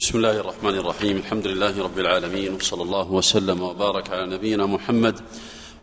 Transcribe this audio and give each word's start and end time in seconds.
بسم 0.00 0.18
الله 0.18 0.40
الرحمن 0.40 0.74
الرحيم. 0.74 1.16
الحمد 1.16 1.46
لله 1.46 1.82
رب 1.82 1.98
العالمين 1.98 2.54
وصلى 2.54 2.82
الله 2.82 3.12
وسلم 3.12 3.62
وبارك 3.62 4.10
على 4.10 4.26
نبينا 4.26 4.66
محمد 4.66 5.20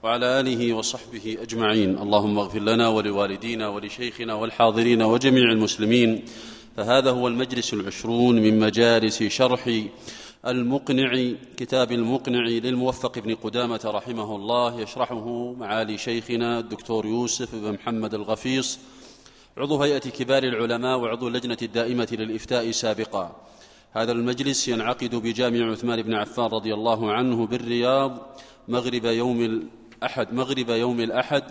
وعلى 0.04 0.40
آله 0.40 0.74
وصحبه 0.74 1.38
أجمعين. 1.42 1.98
اللهم 1.98 2.40
اغفر 2.40 2.60
لنا 2.60 2.88
ولوالدينا 2.90 3.70
ولشيخنا 3.70 4.34
والحاضرين 4.34 5.02
وجميع 5.02 5.52
المسلمين. 5.52 6.26
فهذا 6.78 7.12
هو 7.12 7.28
المجلس 7.28 7.74
العشرون 7.74 8.36
من 8.36 8.60
مجالس 8.60 9.24
شرح 9.24 9.70
المقنع 10.48 11.32
كتاب 11.58 11.92
المقنع 11.92 12.48
للموفق 12.48 13.20
بن 13.20 13.36
قدامة 13.36 13.82
رحمه 13.86 14.36
الله 14.36 14.82
يشرحه 14.82 15.54
معالي 15.54 15.98
شيخنا 15.98 16.60
الدكتور 16.60 17.06
يوسف 17.06 17.56
بن 17.56 17.74
محمد 17.74 18.14
الغفيص 18.14 18.80
عضو 19.58 19.84
هيئة 19.84 20.10
كبار 20.10 20.44
العلماء 20.44 20.98
وعضو 21.00 21.28
اللجنة 21.28 21.58
الدائمة 21.62 22.08
للإفتاء 22.12 22.72
سابقا. 22.72 23.36
هذا 23.98 24.12
المجلس 24.12 24.68
ينعقد 24.68 25.16
بجامع 25.16 25.72
عثمان 25.72 26.02
بن 26.02 26.14
عفان 26.14 26.46
رضي 26.46 26.74
الله 26.74 27.12
عنه 27.12 27.48
بالرياض 27.48 28.36
مغرب 28.68 29.06
يوم 29.06 29.42
الأحد 29.42 30.34
مغرب 30.34 30.70
يوم 30.70 31.00
الأحد 31.00 31.44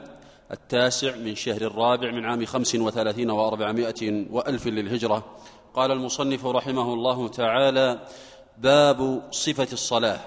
التاسع 0.50 1.16
من 1.16 1.34
شهر 1.34 1.62
الرابع 1.62 2.10
من 2.10 2.24
عام 2.24 2.44
خمس 2.44 2.74
وثلاثين 2.74 3.30
وأربعمائة 3.30 4.26
وألف 4.30 4.66
للهجرة. 4.66 5.24
قال 5.74 5.90
المصنف 5.90 6.46
رحمه 6.46 6.94
الله 6.94 7.28
تعالى 7.28 8.00
باب 8.58 9.22
صفة 9.30 9.68
الصلاة. 9.72 10.20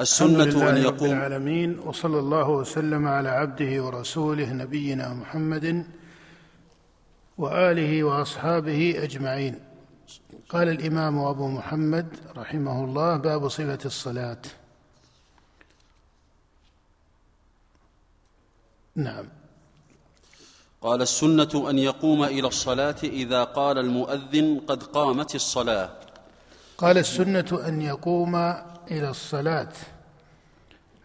السنة 0.00 0.70
أن 0.70 0.76
يقوم 0.76 1.10
العالمين 1.10 1.78
وصلى 1.78 2.18
الله 2.18 2.48
وسلم 2.50 3.08
على 3.08 3.28
عبده 3.28 3.84
ورسوله 3.84 4.52
نبينا 4.52 5.14
محمد 5.14 5.86
وآله 7.38 8.04
وأصحابه 8.04 8.94
أجمعين. 9.02 9.65
قال 10.56 10.68
الإمام 10.68 11.18
أبو 11.18 11.48
محمد 11.48 12.06
رحمه 12.36 12.84
الله 12.84 13.16
باب 13.16 13.48
صفة 13.48 13.78
الصلاة. 13.84 14.42
نعم. 18.94 19.28
قال 20.80 21.02
السنة 21.02 21.70
أن 21.70 21.78
يقوم 21.78 22.24
إلى 22.24 22.48
الصلاة 22.48 22.96
إذا 23.04 23.44
قال 23.44 23.78
المؤذن 23.78 24.60
قد 24.68 24.82
قامت 24.82 25.34
الصلاة. 25.34 25.90
قال 26.78 26.98
السنة 26.98 27.68
أن 27.68 27.82
يقوم 27.82 28.36
إلى 28.90 29.10
الصلاة. 29.10 29.72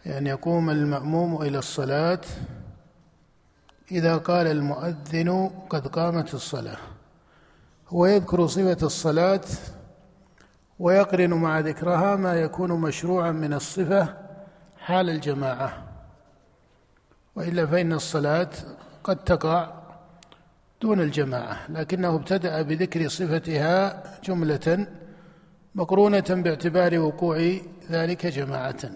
يعني 0.06 0.30
يقوم 0.30 0.70
المأموم 0.70 1.42
إلى 1.42 1.60
الصلاة 1.60 2.22
إذا 3.92 4.18
قال 4.18 4.48
المؤذن 4.48 5.52
قد 5.70 5.88
قامت 5.88 6.34
الصلاة. 6.34 6.91
هو 7.94 8.06
يذكر 8.06 8.48
صفة 8.48 8.78
الصلاة 8.84 9.42
ويقرن 10.80 11.34
مع 11.34 11.60
ذكرها 11.60 12.16
ما 12.16 12.34
يكون 12.34 12.72
مشروعا 12.72 13.32
من 13.32 13.54
الصفة 13.54 14.14
حال 14.78 15.10
الجماعة. 15.10 15.84
وإلا 17.36 17.66
فإن 17.66 17.94
الصلاة 17.94 18.50
قد 19.04 19.18
تقع 19.24 19.74
دون 20.82 21.02
الجماعة 21.02 21.72
لكنه 21.72 22.16
ابتدأ 22.16 22.62
بذكر 22.62 23.08
صفتها 23.08 24.04
جملة 24.24 24.88
مقرونة 25.76 26.30
باعتبار 26.30 27.00
وقوع 27.00 27.58
ذلك 27.90 28.26
جماعة. 28.26 28.92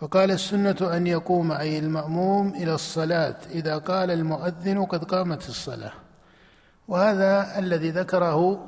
فقال 0.00 0.30
السنة 0.30 0.96
أن 0.96 1.06
يقوم 1.06 1.52
أي 1.52 1.78
المأموم 1.78 2.48
إلى 2.48 2.74
الصلاة 2.74 3.36
إذا 3.50 3.78
قال 3.78 4.10
المؤذن 4.10 4.84
قد 4.84 5.04
قامت 5.04 5.48
الصلاة. 5.48 6.03
وهذا 6.88 7.58
الذي 7.58 7.90
ذكره 7.90 8.66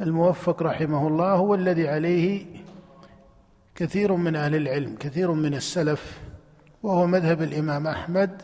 الموفق 0.00 0.62
رحمه 0.62 1.08
الله 1.08 1.32
هو 1.32 1.54
الذي 1.54 1.88
عليه 1.88 2.46
كثير 3.74 4.12
من 4.16 4.36
أهل 4.36 4.54
العلم 4.54 4.96
كثير 4.96 5.32
من 5.32 5.54
السلف 5.54 6.20
وهو 6.82 7.06
مذهب 7.06 7.42
الإمام 7.42 7.86
أحمد. 7.86 8.42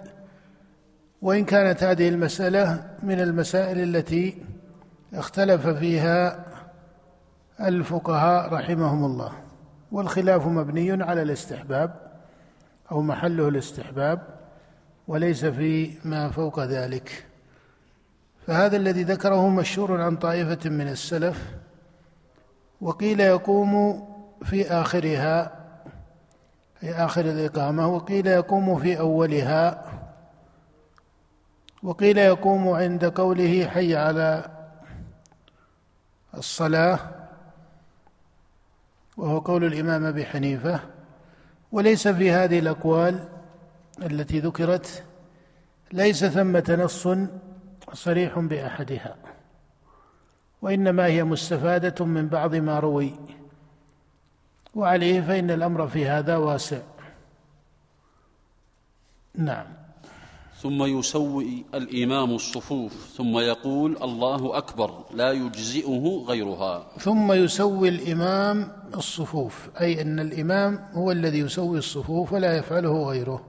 وإن 1.22 1.44
كانت 1.44 1.82
هذه 1.82 2.08
المسألة 2.08 2.91
من 3.02 3.20
المسائل 3.20 3.80
التي 3.80 4.42
اختلف 5.14 5.66
فيها 5.66 6.44
الفقهاء 7.60 8.52
رحمهم 8.52 9.04
الله. 9.04 9.32
والخلاف 9.92 10.47
مبني 10.47 11.02
على 11.02 11.22
الاستحباب 11.22 11.94
أو 12.92 13.02
محله 13.02 13.48
الاستحباب 13.48 14.20
وليس 15.08 15.44
في 15.44 15.91
ما 16.04 16.31
فوق 16.31 16.60
ذلك. 16.60 17.27
فهذا 18.48 18.76
الذي 18.76 19.03
ذكره 19.03 19.48
مشهور 19.48 20.00
عن 20.00 20.16
طائفة 20.16 20.70
من 20.70 20.88
السلف 20.88 21.54
وقيل 22.81 23.20
يقوم 23.20 24.04
في 24.44 24.70
آخرها 24.70 25.53
في 26.81 26.91
آخر 26.94 27.20
الإقامة 27.20 27.88
وقيل 27.88 28.26
يقوم 28.26 28.78
في 28.78 28.98
أولها 28.98 29.84
وقيل 31.82 32.19
يقوم 32.19 32.69
عند 32.69 33.04
قوله 33.04 33.66
حي 33.66 33.97
على 33.97 34.44
الصلاة 36.34 36.98
وهو 39.16 39.38
قول 39.38 39.64
الإمام 39.64 40.04
أبي 40.04 40.25
حنيفة. 40.25 40.81
وليس 41.72 42.08
في 42.08 42.31
هذه 42.31 42.58
الأقوال 42.58 43.28
التي 44.03 44.41
ذكرت 44.41 45.04
ليس 45.92 46.25
ثمة 46.25 46.78
نص 46.81 47.08
صريح 47.94 48.38
بأحدها 48.38 49.16
وإنما 50.62 51.06
هي 51.06 51.25
مستفادة 51.25 52.04
من 52.04 52.28
بعض 52.28 52.54
ما 52.54 52.78
روي 52.78 53.15
وعليه 54.75 55.21
فإن 55.21 55.50
الأمر 55.50 55.88
في 55.88 56.06
هذا 56.06 56.37
واسع. 56.37 56.78
نعم. 59.34 59.66
ثم 60.62 60.82
يسوي 60.82 61.65
الإمام 61.75 62.34
الصفوف 62.34 63.12
ثم 63.16 63.38
يقول 63.38 63.97
الله 64.03 64.59
أكبر 64.59 65.05
لا 65.15 65.32
يجزئه 65.32 66.25
غيرها. 66.28 66.87
ثم 66.99 67.32
يسوي 67.32 67.88
الإمام 67.88 68.72
الصفوف 68.97 69.69
أي 69.81 70.03
أن 70.03 70.20
الإمام 70.20 70.78
هو 70.93 71.12
الذي 71.12 71.38
يسوي 71.38 71.78
الصفوف 71.78 72.32
ولا 72.32 72.56
يفعله 72.56 73.09
غيره 73.09 73.44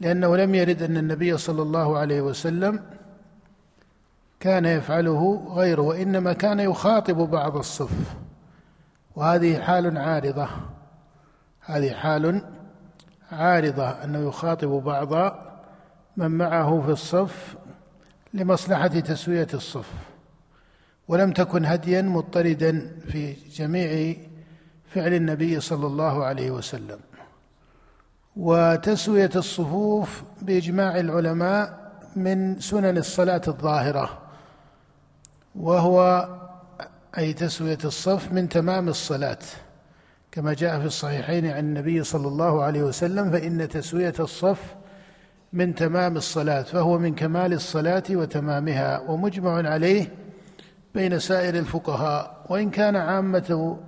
لأنه 0.00 0.36
لم 0.36 0.54
يرد 0.54 0.82
أن 0.82 0.96
النبي 0.96 1.36
صلى 1.36 1.62
الله 1.62 1.98
عليه 1.98 2.20
وسلم 2.20 2.82
كان 4.46 4.64
يفعله 4.64 5.46
غيره 5.54 5.82
وإنما 5.82 6.32
كان 6.32 6.60
يخاطب 6.60 7.16
بعض 7.16 7.56
الصف. 7.56 8.16
وهذه 9.16 9.58
حال 9.60 9.98
عارضة. 9.98 10.48
هذه 11.60 11.92
حال 11.92 12.42
عارضة 13.32 13.88
أنه 13.88 14.28
يخاطب 14.28 14.68
بعض 14.68 15.38
من 16.16 16.30
معه 16.30 16.82
في 16.86 16.92
الصف 16.92 17.56
لمصلحة 18.34 18.86
تسوية 18.86 19.48
الصف. 19.54 19.92
ولم 21.08 21.32
تكن 21.32 21.64
هديا 21.64 22.02
مضطردا 22.02 22.90
في 23.08 23.32
جميع 23.32 24.16
فعل 24.94 25.14
النبي 25.14 25.60
صلى 25.60 25.86
الله 25.86 26.24
عليه 26.24 26.50
وسلم. 26.50 26.98
وتسوية 28.36 29.30
الصفوف 29.36 30.22
بإجماع 30.42 31.00
العلماء 31.00 31.92
من 32.16 32.60
سنن 32.60 32.98
الصلاة 32.98 33.42
الظاهرة. 33.48 34.25
وهو 35.56 36.28
أي 37.18 37.32
تسوية 37.32 37.78
الصف 37.84 38.32
من 38.32 38.48
تمام 38.48 38.88
الصلاة. 38.88 39.38
كما 40.32 40.54
جاء 40.54 40.80
في 40.80 40.86
الصحيحين 40.86 41.46
عن 41.46 41.58
النبي 41.58 42.04
صلى 42.04 42.28
الله 42.28 42.62
عليه 42.62 42.82
وسلم 42.82 43.30
فإن 43.30 43.68
تسوية 43.68 44.14
الصف 44.20 44.74
من 45.52 45.74
تمام 45.74 46.16
الصلاة 46.16 46.62
فهو 46.62 46.98
من 46.98 47.14
كمال 47.14 47.52
الصلاة 47.52 48.04
وتمامها 48.10 48.98
ومجمع 48.98 49.70
عليه 49.70 50.12
بين 50.94 51.18
سائر 51.18 51.58
الفقهاء. 51.58 52.46
وإن 52.48 52.70
كان 52.70 52.96
عامة 52.96 53.78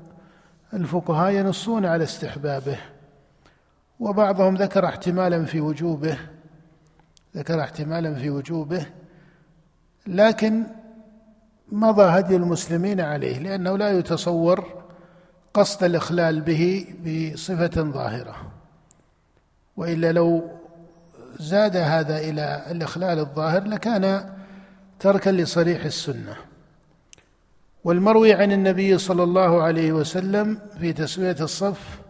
الفقهاء 0.74 1.32
ينصون 1.32 1.86
على 1.86 2.04
استحبابه. 2.04 2.78
وبعضهم 4.00 4.54
ذكر 4.54 4.84
احتمالا 4.84 5.44
في 5.44 5.60
وجوبه 5.60 6.18
ذكر 7.36 7.60
احتمالا 7.60 8.14
في 8.14 8.30
وجوبه 8.30 8.86
لكن 10.06 10.62
مضى 11.72 12.02
هدي 12.02 12.36
المسلمين 12.36 13.00
عليه 13.00 13.38
لأنه 13.38 13.78
لا 13.78 13.98
يتصور 13.98 14.64
قصد 15.54 15.84
الإخلال 15.84 16.40
به 16.40 16.86
بصفة 17.04 17.82
ظاهرة 17.82 18.52
وإلا 19.76 20.12
لو 20.12 20.50
زاد 21.38 21.76
هذا 21.76 22.18
إلى 22.18 22.66
الإخلال 22.70 23.18
الظاهر 23.18 23.64
لكان 23.64 24.34
تركا 25.00 25.30
لصريح 25.30 25.84
السنة. 25.84 26.36
والمروي 27.84 28.32
عن 28.32 28.52
النبي 28.52 28.98
صلى 28.98 29.22
الله 29.22 29.62
عليه 29.62 29.92
وسلم 29.92 30.58
في 30.80 30.92
تسوية 30.92 31.36
الصف 31.40 32.00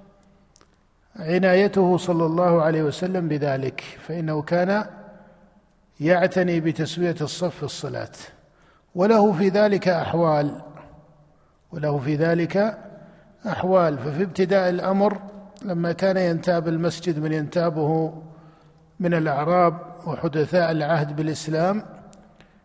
عنايته 1.16 1.96
صلى 1.96 2.26
الله 2.26 2.62
عليه 2.62 2.82
وسلم 2.82 3.28
بذلك 3.28 3.84
فإنه 4.06 4.42
كان 4.42 4.84
يعتني 6.00 6.60
بتسوية 6.60 7.16
الصف 7.20 7.56
في 7.56 7.62
الصلاة. 7.62 8.10
وله 8.94 9.32
في 9.32 9.48
ذلك 9.48 9.88
أحوال 9.88 10.62
وله 11.72 11.98
في 11.98 12.16
ذلك 12.16 12.78
أحوال. 13.46 13.98
ففي 13.98 14.22
ابتداء 14.22 14.68
الأمر 14.68 15.18
لما 15.62 15.92
كان 15.92 16.16
ينتاب 16.16 16.68
المسجد 16.68 17.18
من 17.18 17.32
ينتابه 17.32 18.12
من 19.00 19.14
الأعراب 19.14 19.78
وحدثاء 20.06 20.70
العهد 20.70 21.16
بالإسلام 21.16 21.82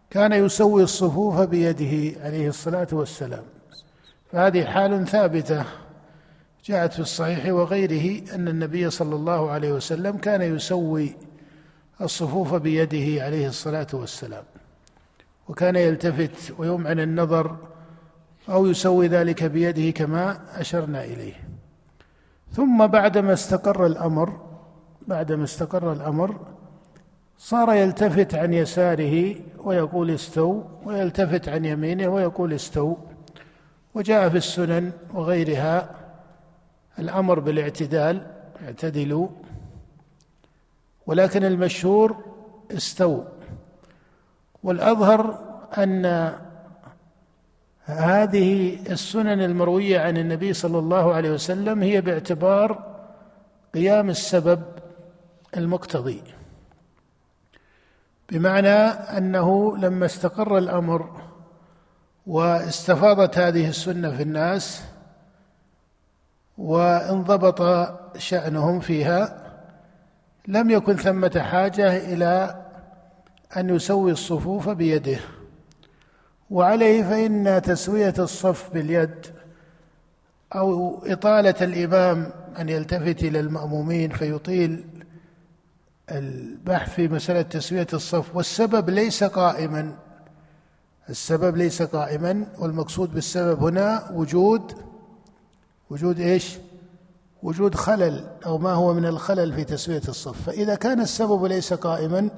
كان 0.10 0.34
يسوي 0.34 0.84
الصفوف 0.84 1.40
بيده 1.40 2.22
عليه 2.22 2.48
الصلاة 2.48 2.88
والسلام. 2.92 3.44
فهذه 4.32 4.66
حال 4.66 5.08
ثابتة 5.08 5.64
جاءت 6.66 6.94
في 6.94 7.00
الصحيح 7.00 7.54
وغيره 7.54 8.36
أن 8.36 8.48
النبي 8.48 8.90
صلى 8.90 9.16
الله 9.16 9.52
عليه 9.52 9.72
وسلم 9.72 10.18
كان 10.18 10.42
يسوي 10.42 11.16
الصفوف 12.02 12.54
بيده 12.54 13.24
عليه 13.24 13.48
الصلاة 13.48 13.88
والسلام. 13.94 14.44
وكان 15.50 15.76
يلتفت 15.76 16.54
ويمعن 16.60 17.00
النظر 17.00 17.58
أو 18.50 18.66
يسوي 18.68 19.08
ذلك 19.08 19.44
بيده 19.44 19.92
كما 19.92 20.40
أشرنا 20.56 21.04
إليه. 21.04 21.34
ثم 22.52 22.88
بعدما 22.88 23.34
استقر 23.34 23.86
الأمر 23.86 24.40
بعدما 25.08 25.44
استقر 25.44 25.92
الأمر 25.92 26.40
صار 27.38 27.74
يلتفت 27.74 28.36
عن 28.36 28.54
يساره 28.54 29.36
ويقول 29.58 30.12
استو 30.12 30.64
ويلتفت 30.86 31.50
عن 31.50 31.66
يمينه 31.66 32.08
ويقول 32.08 32.54
استو. 32.54 32.96
وجاء 33.94 34.30
في 34.30 34.38
السنن 34.38 34.92
وغيرها 35.14 35.90
الأمر 37.00 37.40
بالاعتدال 37.40 38.28
اعتدلوا. 38.66 39.28
ولكن 41.08 41.44
المشهور 41.44 42.18
استو. 42.72 43.24
والأظهر 44.64 45.40
أن 45.78 46.34
هذه 47.86 48.80
السنن 48.92 49.42
المروية 49.42 50.00
عن 50.00 50.18
النبي 50.18 50.54
صلى 50.54 50.80
الله 50.80 51.14
عليه 51.14 51.32
وسلم 51.32 51.84
هي 51.84 52.02
باعتبار 52.02 52.96
قيام 53.74 54.10
السبب 54.10 54.64
المقتضي. 55.58 56.24
بمعنى 58.32 58.78
أنه 59.18 59.78
لما 59.78 60.06
استقر 60.06 60.58
الأمر 60.58 61.22
واستفاضت 62.28 63.38
هذه 63.38 63.70
السنة 63.70 64.12
في 64.18 64.24
الناس 64.24 64.84
وانضبط 66.58 67.90
شأنهم 68.18 68.80
فيها 68.80 69.44
لم 70.48 70.70
يكن 70.70 70.96
ثمة 70.96 71.46
حاجة 71.52 71.98
إلى 71.98 72.63
أن 73.58 73.70
يسوي 73.70 74.12
الصفوف 74.12 74.70
بيده. 74.70 75.20
وعليه 76.50 77.04
فإن 77.04 77.62
تسوية 77.62 78.14
الصف 78.20 78.70
باليد 78.74 79.26
أو 80.56 81.00
إطالة 81.06 81.56
الإمام 81.62 82.32
أن 82.60 82.70
يلتفت 82.70 83.24
إلى 83.24 83.40
المأمومين 83.40 84.10
فيطيل 84.10 84.86
البحث 86.12 86.94
في 86.94 87.08
مسألة 87.08 87.42
تسوية 87.42 87.88
الصف. 87.94 88.36
والسبب 88.36 88.90
ليس 88.90 89.24
قائما. 89.24 89.96
السبب 91.10 91.58
ليس 91.58 91.82
قائما. 91.82 92.48
والمقصود 92.60 93.14
بالسبب 93.14 93.64
هنا 93.64 94.12
وجود 94.14 94.74
وجود 95.90 96.20
إيش؟ 96.20 96.58
وجود 97.44 97.76
خلل 97.76 98.28
أو 98.46 98.58
ما 98.58 98.72
هو 98.72 98.94
من 98.94 99.06
الخلل 99.06 99.54
في 99.54 99.64
تسوية 99.64 100.02
الصف. 100.08 100.42
فإذا 100.42 100.76
كان 100.76 101.02
السبب 101.02 101.46
ليس 101.46 101.74
قائما 101.74 102.30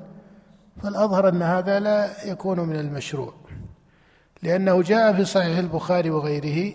فالأظهر 0.83 1.29
أن 1.29 1.41
هذا 1.41 1.79
لا 1.79 2.27
يكون 2.31 2.59
من 2.59 2.75
المشروع 2.75 3.33
لأنه 4.43 4.81
جاء 4.81 5.13
في 5.13 5.25
صحيح 5.25 5.57
البخاري 5.57 6.09
وغيره 6.09 6.73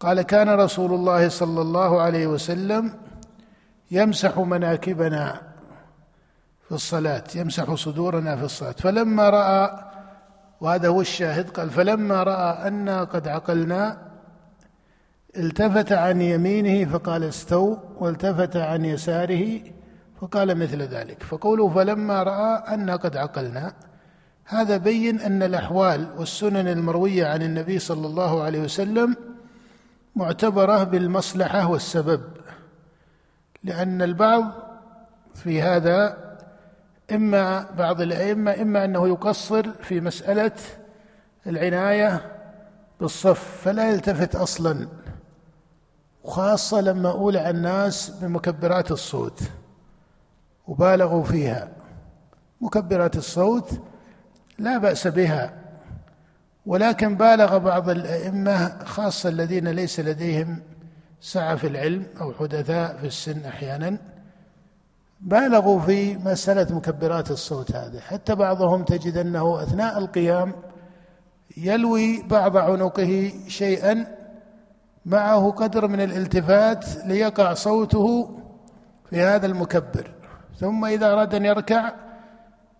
قال 0.00 0.22
كان 0.22 0.48
رسول 0.48 0.94
الله 0.94 1.28
صلى 1.28 1.60
الله 1.60 2.00
عليه 2.00 2.26
وسلم 2.26 2.94
يمسح 3.90 4.38
مناكبنا 4.38 5.40
في 6.68 6.72
الصلاة 6.74 7.24
يمسح 7.34 7.74
صدورنا 7.74 8.36
في 8.36 8.44
الصلاة 8.44 8.72
فلما 8.72 9.30
رأى 9.30 9.84
وهذا 10.60 10.88
هو 10.88 11.00
الشاهد 11.00 11.50
قال 11.50 11.70
فلما 11.70 12.22
رأى 12.22 12.68
أنا 12.68 13.04
قد 13.04 13.28
عقلنا 13.28 13.98
التفت 15.36 15.92
عن 15.92 16.22
يمينه 16.22 16.90
فقال 16.90 17.24
استو 17.24 17.76
والتفت 17.98 18.56
عن 18.56 18.84
يساره 18.84 19.60
فقال 20.24 20.58
مثل 20.58 20.82
ذلك 20.82 21.22
فقوله 21.22 21.68
فلما 21.68 22.22
رأى 22.22 22.74
أنا 22.74 22.96
قد 22.96 23.16
عقلنا. 23.16 23.72
هذا 24.44 24.76
بين 24.76 25.20
أن 25.20 25.42
الأحوال 25.42 26.08
والسنن 26.16 26.68
المروية 26.68 27.26
عن 27.26 27.42
النبي 27.42 27.78
صلى 27.78 28.06
الله 28.06 28.42
عليه 28.42 28.60
وسلم 28.60 29.16
معتبرة 30.16 30.84
بالمصلحة 30.84 31.70
والسبب 31.70 32.22
لأن 33.64 34.02
البعض 34.02 34.52
في 35.34 35.62
هذا 35.62 36.16
إما 37.12 37.70
بعض 37.78 38.00
الأئمة 38.00 38.62
إما 38.62 38.84
أنه 38.84 39.08
يقصر 39.08 39.70
في 39.70 40.00
مسألة 40.00 40.52
العناية 41.46 42.20
بالصف 43.00 43.60
فلا 43.64 43.90
يلتفت 43.90 44.36
أصلا 44.36 44.88
وخاصه 46.24 46.80
لما 46.80 47.10
اولع 47.10 47.50
الناس 47.50 48.10
بمكبرات 48.10 48.90
الصوت. 48.90 49.40
وبالغوا 50.66 51.24
فيها. 51.24 51.68
مكبرات 52.60 53.16
الصوت 53.16 53.80
لا 54.58 54.78
بأس 54.78 55.06
بها 55.06 55.54
ولكن 56.66 57.16
بالغ 57.16 57.58
بعض 57.58 57.88
الأئمة 57.88 58.84
خاصة 58.84 59.28
الذين 59.28 59.68
ليس 59.68 60.00
لديهم 60.00 60.62
سعة 61.20 61.56
في 61.56 61.66
العلم 61.66 62.06
أو 62.20 62.32
حدثاء 62.32 62.96
في 62.96 63.06
السن 63.06 63.44
أحيانا 63.44 63.98
بالغوا 65.20 65.80
في 65.80 66.16
مسألة 66.16 66.76
مكبرات 66.76 67.30
الصوت 67.30 67.72
هذه. 67.72 68.00
حتى 68.00 68.34
بعضهم 68.34 68.84
تجد 68.84 69.16
أنه 69.16 69.62
أثناء 69.62 69.98
القيام 69.98 70.52
يلوي 71.56 72.22
بعض 72.22 72.56
عنقه 72.56 73.32
شيئا 73.48 74.06
معه 75.06 75.50
قدر 75.50 75.88
من 75.88 76.00
الالتفات 76.00 76.84
ليقع 77.04 77.54
صوته 77.54 78.38
في 79.10 79.20
هذا 79.20 79.46
المكبر. 79.46 80.13
ثم 80.60 80.84
إذا 80.84 81.12
أراد 81.12 81.34
أن 81.34 81.44
يركع 81.44 81.92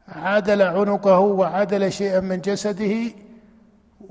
عدل 0.09 0.62
عنقه 0.62 1.19
وعدل 1.19 1.93
شيئا 1.93 2.21
من 2.21 2.41
جسده 2.41 2.94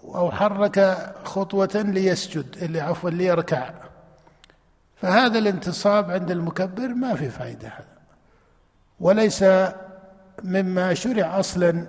أو 0.03 0.31
حرك 0.31 0.97
خطوة 1.23 1.69
ليسجد 1.75 2.45
اللي 2.61 2.79
عفوا 2.81 3.09
ليركع. 3.09 3.69
فهذا 4.95 5.39
الانتصاب 5.39 6.11
عند 6.11 6.31
المكبر 6.31 6.87
ما 6.87 7.15
في 7.15 7.29
فائدة 7.29 7.67
هذا 7.67 7.97
وليس 8.99 9.45
مما 10.43 10.93
شرع 10.93 11.39
أصلا. 11.39 11.85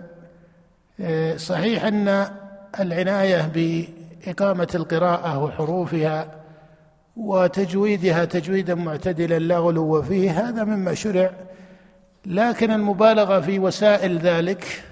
صحيح 1.37 1.85
أن 1.85 2.27
العناية 2.81 3.51
بإقامة 3.55 4.69
القراءة 4.75 5.39
وحروفها 5.45 6.27
وتجويدها 7.17 8.25
تجويدا 8.25 8.75
معتدلا 8.75 9.39
لا 9.39 9.59
غلو 9.59 10.03
فيه 10.03 10.49
هذا 10.49 10.65
مما 10.65 10.95
شرع. 10.95 11.31
لكن 12.27 12.71
المبالغة 12.71 13.41
في 13.41 13.59
وسائل 13.59 14.19
ذلك 14.19 14.85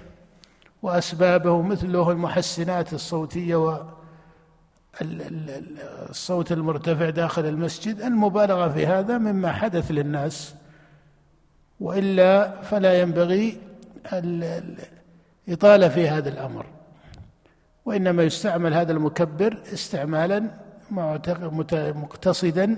وأسبابه 0.81 1.61
مثله 1.61 2.11
المحسنات 2.11 2.93
الصوتية 2.93 3.55
والصوت 5.01 6.51
المرتفع 6.51 7.09
داخل 7.09 7.45
المسجد 7.45 8.01
المبالغة 8.01 8.69
في 8.69 8.87
هذا 8.87 9.17
مما 9.17 9.51
حدث 9.51 9.91
للناس. 9.91 10.55
وإلا 11.79 12.61
فلا 12.61 13.01
ينبغي 13.01 13.57
الاطاله 15.47 15.89
في 15.89 16.09
هذا 16.09 16.29
الأمر. 16.29 16.65
وإنما 17.85 18.23
يستعمل 18.23 18.73
هذا 18.73 18.91
المكبر 18.91 19.57
استعمالا 19.73 20.47
مقتصدا 21.91 22.77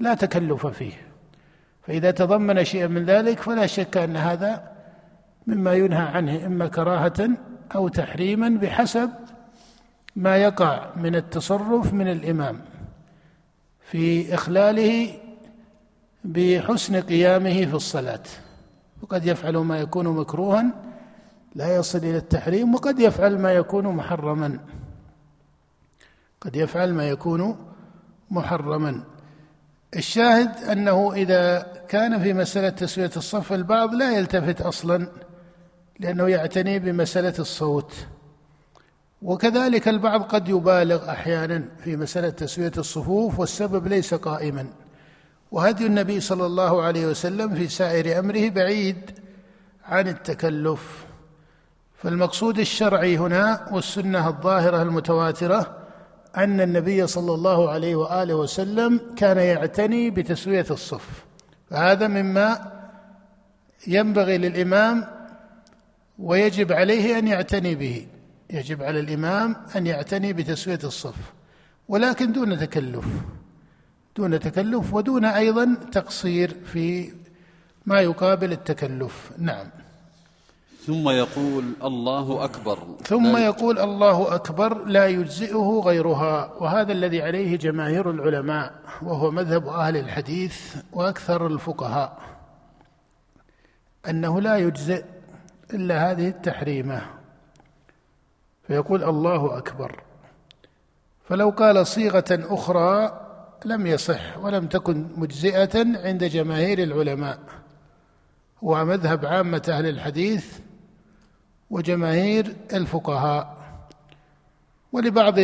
لا 0.00 0.14
تكلف 0.14 0.66
فيه. 0.66 1.07
فإذا 1.88 2.10
تضمن 2.10 2.64
شيئا 2.64 2.86
من 2.86 3.04
ذلك 3.04 3.40
فلا 3.40 3.66
شك 3.66 3.96
أن 3.96 4.16
هذا 4.16 4.72
مما 5.46 5.72
ينهى 5.72 6.02
عنه 6.02 6.46
إما 6.46 6.68
كراهة 6.68 7.30
أو 7.74 7.88
تحريما 7.88 8.48
بحسب 8.48 9.10
ما 10.16 10.36
يقع 10.36 10.86
من 10.96 11.16
التصرف 11.16 11.92
من 11.92 12.08
الإمام 12.08 12.60
في 13.80 14.34
إخلاله 14.34 15.14
بحسن 16.24 17.00
قيامه 17.00 17.66
في 17.66 17.74
الصلاة. 17.74 18.22
وقد 19.02 19.26
يفعل 19.26 19.56
ما 19.56 19.78
يكون 19.78 20.08
مكروها 20.08 20.64
لا 21.54 21.76
يصل 21.76 21.98
إلى 21.98 22.16
التحريم 22.16 22.74
وقد 22.74 22.98
يفعل 22.98 23.38
ما 23.38 23.52
يكون 23.52 23.86
محرما. 23.86 24.58
قد 26.40 26.56
يفعل 26.56 26.94
ما 26.94 27.08
يكون 27.08 27.56
محرما. 28.30 29.02
الشاهد 29.96 30.64
أنه 30.72 31.12
إذا 31.12 31.66
كان 31.88 32.22
في 32.22 32.32
مسألة 32.32 32.68
تسوية 32.68 33.10
الصف 33.16 33.52
البعض 33.52 33.94
لا 33.94 34.12
يلتفت 34.18 34.60
أصلا 34.60 35.08
لأنه 36.00 36.28
يعتني 36.28 36.78
بمسألة 36.78 37.34
الصوت. 37.38 37.92
وكذلك 39.22 39.88
البعض 39.88 40.22
قد 40.22 40.48
يبالغ 40.48 41.10
أحيانا 41.10 41.64
في 41.84 41.96
مسألة 41.96 42.30
تسوية 42.30 42.72
الصفوف 42.78 43.38
والسبب 43.38 43.86
ليس 43.86 44.14
قائما. 44.14 44.66
وهدي 45.52 45.86
النبي 45.86 46.20
صلى 46.20 46.46
الله 46.46 46.82
عليه 46.82 47.06
وسلم 47.06 47.54
في 47.54 47.68
سائر 47.68 48.18
أمره 48.18 48.48
بعيد 48.48 49.10
عن 49.84 50.08
التكلف. 50.08 51.06
فالمقصود 52.02 52.58
الشرعي 52.58 53.18
هنا 53.18 53.68
والسنة 53.72 54.28
الظاهرة 54.28 54.82
المتواترة 54.82 55.87
أن 56.36 56.60
النبي 56.60 57.06
صلى 57.06 57.34
الله 57.34 57.70
عليه 57.70 57.96
وآله 57.96 58.34
وسلم 58.34 59.00
كان 59.16 59.36
يعتني 59.36 60.10
بتسوية 60.10 60.66
الصف. 60.70 61.24
فهذا 61.70 62.08
مما 62.08 62.72
ينبغي 63.86 64.38
للإمام 64.38 65.04
ويجب 66.18 66.72
عليه 66.72 67.18
أن 67.18 67.28
يعتني 67.28 67.74
به. 67.74 68.06
يجب 68.50 68.82
على 68.82 69.00
الإمام 69.00 69.56
أن 69.76 69.86
يعتني 69.86 70.32
بتسوية 70.32 70.80
الصف. 70.84 71.32
ولكن 71.88 72.32
دون 72.32 72.58
تكلف. 72.58 73.06
دون 74.16 74.40
تكلف 74.40 74.94
ودون 74.94 75.24
أيضا 75.24 75.76
تقصير 75.92 76.56
في 76.72 77.12
ما 77.86 78.00
يقابل 78.00 78.52
التكلف. 78.52 79.30
نعم. 79.38 79.66
ثم 80.88 81.08
يقول 81.08 81.64
الله 81.84 82.44
أكبر. 82.44 82.78
ثم 83.04 83.36
يقول 83.36 83.78
الله 83.78 84.34
أكبر 84.34 84.84
لا 84.84 85.06
يجزئه 85.06 85.82
غيرها 85.84 86.52
وهذا 86.60 86.92
الذي 86.92 87.22
عليه 87.22 87.56
جماهير 87.56 88.10
العلماء 88.10 88.74
وهو 89.02 89.30
مذهب 89.30 89.68
أهل 89.68 89.96
الحديث 89.96 90.76
وأكثر 90.92 91.46
الفقهاء 91.46 92.18
أنه 94.08 94.40
لا 94.40 94.56
يجزئ 94.56 95.04
إلا 95.74 96.10
هذه 96.10 96.28
التحريمة. 96.28 97.02
فيقول 98.66 99.04
الله 99.04 99.58
أكبر. 99.58 100.02
فلو 101.24 101.50
قال 101.50 101.86
صيغة 101.86 102.24
أخرى 102.30 103.20
لم 103.64 103.86
يصح 103.86 104.38
ولم 104.38 104.66
تكن 104.66 105.06
مجزئة 105.16 105.78
عند 106.04 106.24
جماهير 106.24 106.82
العلماء. 106.82 107.38
هو 108.64 108.84
مذهب 108.84 109.26
عامة 109.26 109.62
أهل 109.68 109.86
الحديث 109.86 110.67
وجماهير 111.70 112.56
الفقهاء. 112.72 113.58
ولبعض 114.92 115.34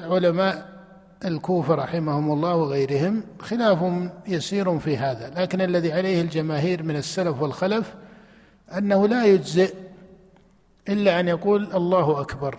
علماء 0.00 0.78
الكوفة 1.24 1.74
رحمهم 1.74 2.32
الله 2.32 2.56
وغيرهم 2.56 3.22
خلاف 3.40 4.08
يسير 4.28 4.78
في 4.78 4.96
هذا 4.96 5.32
لكن 5.36 5.60
الذي 5.60 5.92
عليه 5.92 6.20
الجماهير 6.22 6.82
من 6.82 6.96
السلف 6.96 7.42
والخلف 7.42 7.94
أنه 8.78 9.08
لا 9.08 9.24
يجزئ 9.24 9.74
إلا 10.88 11.20
أن 11.20 11.28
يقول 11.28 11.72
الله 11.74 12.20
أكبر. 12.20 12.58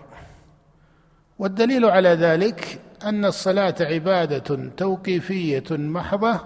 والدليل 1.40 1.86
على 1.86 2.10
ذلك 2.10 2.80
أن 3.04 3.26
الصلاة 3.26 3.76
عبادة 3.80 4.70
توقيفية 4.78 5.64
محضة 5.72 6.40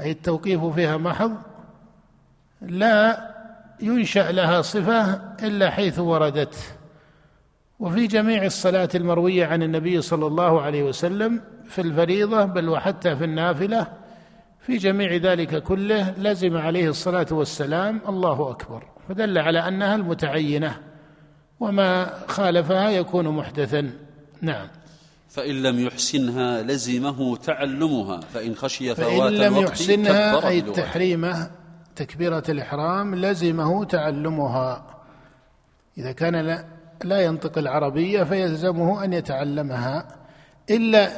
أي 0.00 0.10
التوقيف 0.10 0.64
فيها 0.64 0.96
محض 0.96 1.36
لا 2.60 3.29
ينشأ 3.82 4.32
لها 4.32 4.62
صفة 4.62 5.22
إلا 5.42 5.70
حيث 5.70 5.98
وردت. 5.98 6.54
وفي 7.80 8.06
جميع 8.06 8.44
الصلاة 8.44 8.88
المروية 8.94 9.46
عن 9.46 9.62
النبي 9.62 10.02
صلى 10.02 10.26
الله 10.26 10.62
عليه 10.62 10.82
وسلم 10.82 11.40
في 11.68 11.80
الفريضة 11.80 12.44
بل 12.44 12.68
وحتى 12.68 13.16
في 13.16 13.24
النافلة 13.24 13.86
في 14.60 14.76
جميع 14.76 15.16
ذلك 15.16 15.62
كله 15.62 16.14
لزم 16.18 16.56
عليه 16.56 16.88
الصلاة 16.88 17.26
والسلام 17.30 18.00
الله 18.08 18.50
أكبر. 18.50 18.82
فدل 19.08 19.38
على 19.38 19.68
أنها 19.68 19.94
المتعينة 19.94 20.76
وما 21.60 22.10
خالفها 22.28 22.90
يكون 22.90 23.28
محدثا. 23.28 23.90
نعم. 24.42 24.68
فإن 25.28 25.62
لم 25.62 25.86
يحسنها 25.86 26.62
لزمه 26.62 27.36
تعلمها 27.36 28.20
فإن 28.20 28.54
خشي 28.54 28.94
فوات 28.94 29.32
فإن 29.32 29.34
لم 29.34 29.56
يحسنها 29.56 30.48
أي. 30.48 30.58
التحريمة 30.58 31.50
تكبيرة 32.00 32.42
الإحرام 32.48 33.14
لزمه 33.14 33.84
تعلمها. 33.84 34.84
إذا 35.98 36.12
كان 36.12 36.36
لا, 36.36 36.64
لا 37.04 37.20
ينطق 37.20 37.58
العربية 37.58 38.22
فيلزمه 38.22 39.04
أن 39.04 39.12
يتعلمها 39.12 40.08
إلا 40.70 41.10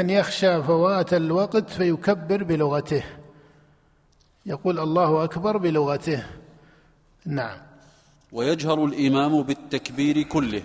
أن 0.00 0.10
يخشى 0.10 0.62
فوات 0.62 1.14
الوقت 1.14 1.70
فيكبر 1.70 2.44
بلغته. 2.44 3.02
يقول 4.46 4.78
الله 4.78 5.24
أكبر 5.24 5.56
بلغته. 5.56 6.22
نعم. 7.26 7.58
ويجهر 8.32 8.84
الإمام 8.84 9.42
بالتكبير 9.42 10.22
كله. 10.22 10.62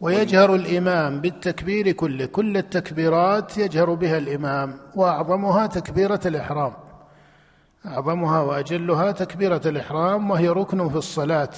ويجهر 0.00 0.54
الإمام 0.54 1.20
بالتكبير 1.20 1.92
كله. 1.92 2.26
كل 2.26 2.56
التكبيرات 2.56 3.58
يجهر 3.58 3.94
بها 3.94 4.18
الإمام 4.18 4.78
وأعظمها 4.94 5.66
تكبيرة 5.66 6.20
الإحرام. 6.26 6.83
أعظمها 7.86 8.40
وأجلها 8.40 9.12
تكبيرة 9.12 9.60
الإحرام 9.66 10.30
وهي 10.30 10.48
ركن 10.48 10.88
في 10.88 10.96
الصلاة. 10.96 11.50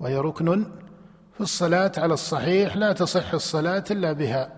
وهي 0.00 0.16
ركن 0.16 0.64
في 1.34 1.40
الصلاة 1.40 1.92
على 1.98 2.14
الصحيح 2.14 2.76
لا 2.76 2.92
تصح 2.92 3.34
الصلاة 3.34 3.84
إلا 3.90 4.12
بها. 4.12 4.52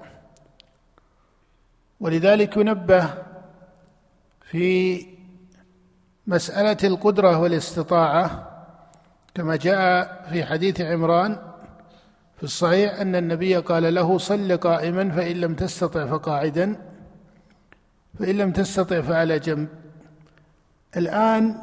ولذلك 2.01 2.57
ينبه 2.57 3.15
في 4.51 5.07
مسألة 6.27 6.77
القدرة 6.85 7.39
والاستطاعة 7.39 8.49
كما 9.35 9.57
جاء 9.57 10.25
في 10.31 10.45
حديث 10.45 10.81
عمران 10.81 11.39
في 12.37 12.43
الصحيح 12.43 13.01
أن 13.01 13.17
النبي 13.17 13.57
قال 13.57 13.95
له 13.95 14.19
صل 14.19 14.57
قائما 14.57 15.11
فإن 15.11 15.37
لم 15.37 15.55
تستطع 15.55 16.07
فقاعدا 16.07 16.77
فإن 18.19 18.37
لم 18.37 18.53
تستطع 18.53 19.01
فعلى 19.01 19.39
جنب. 19.39 19.69
الآن 20.97 21.57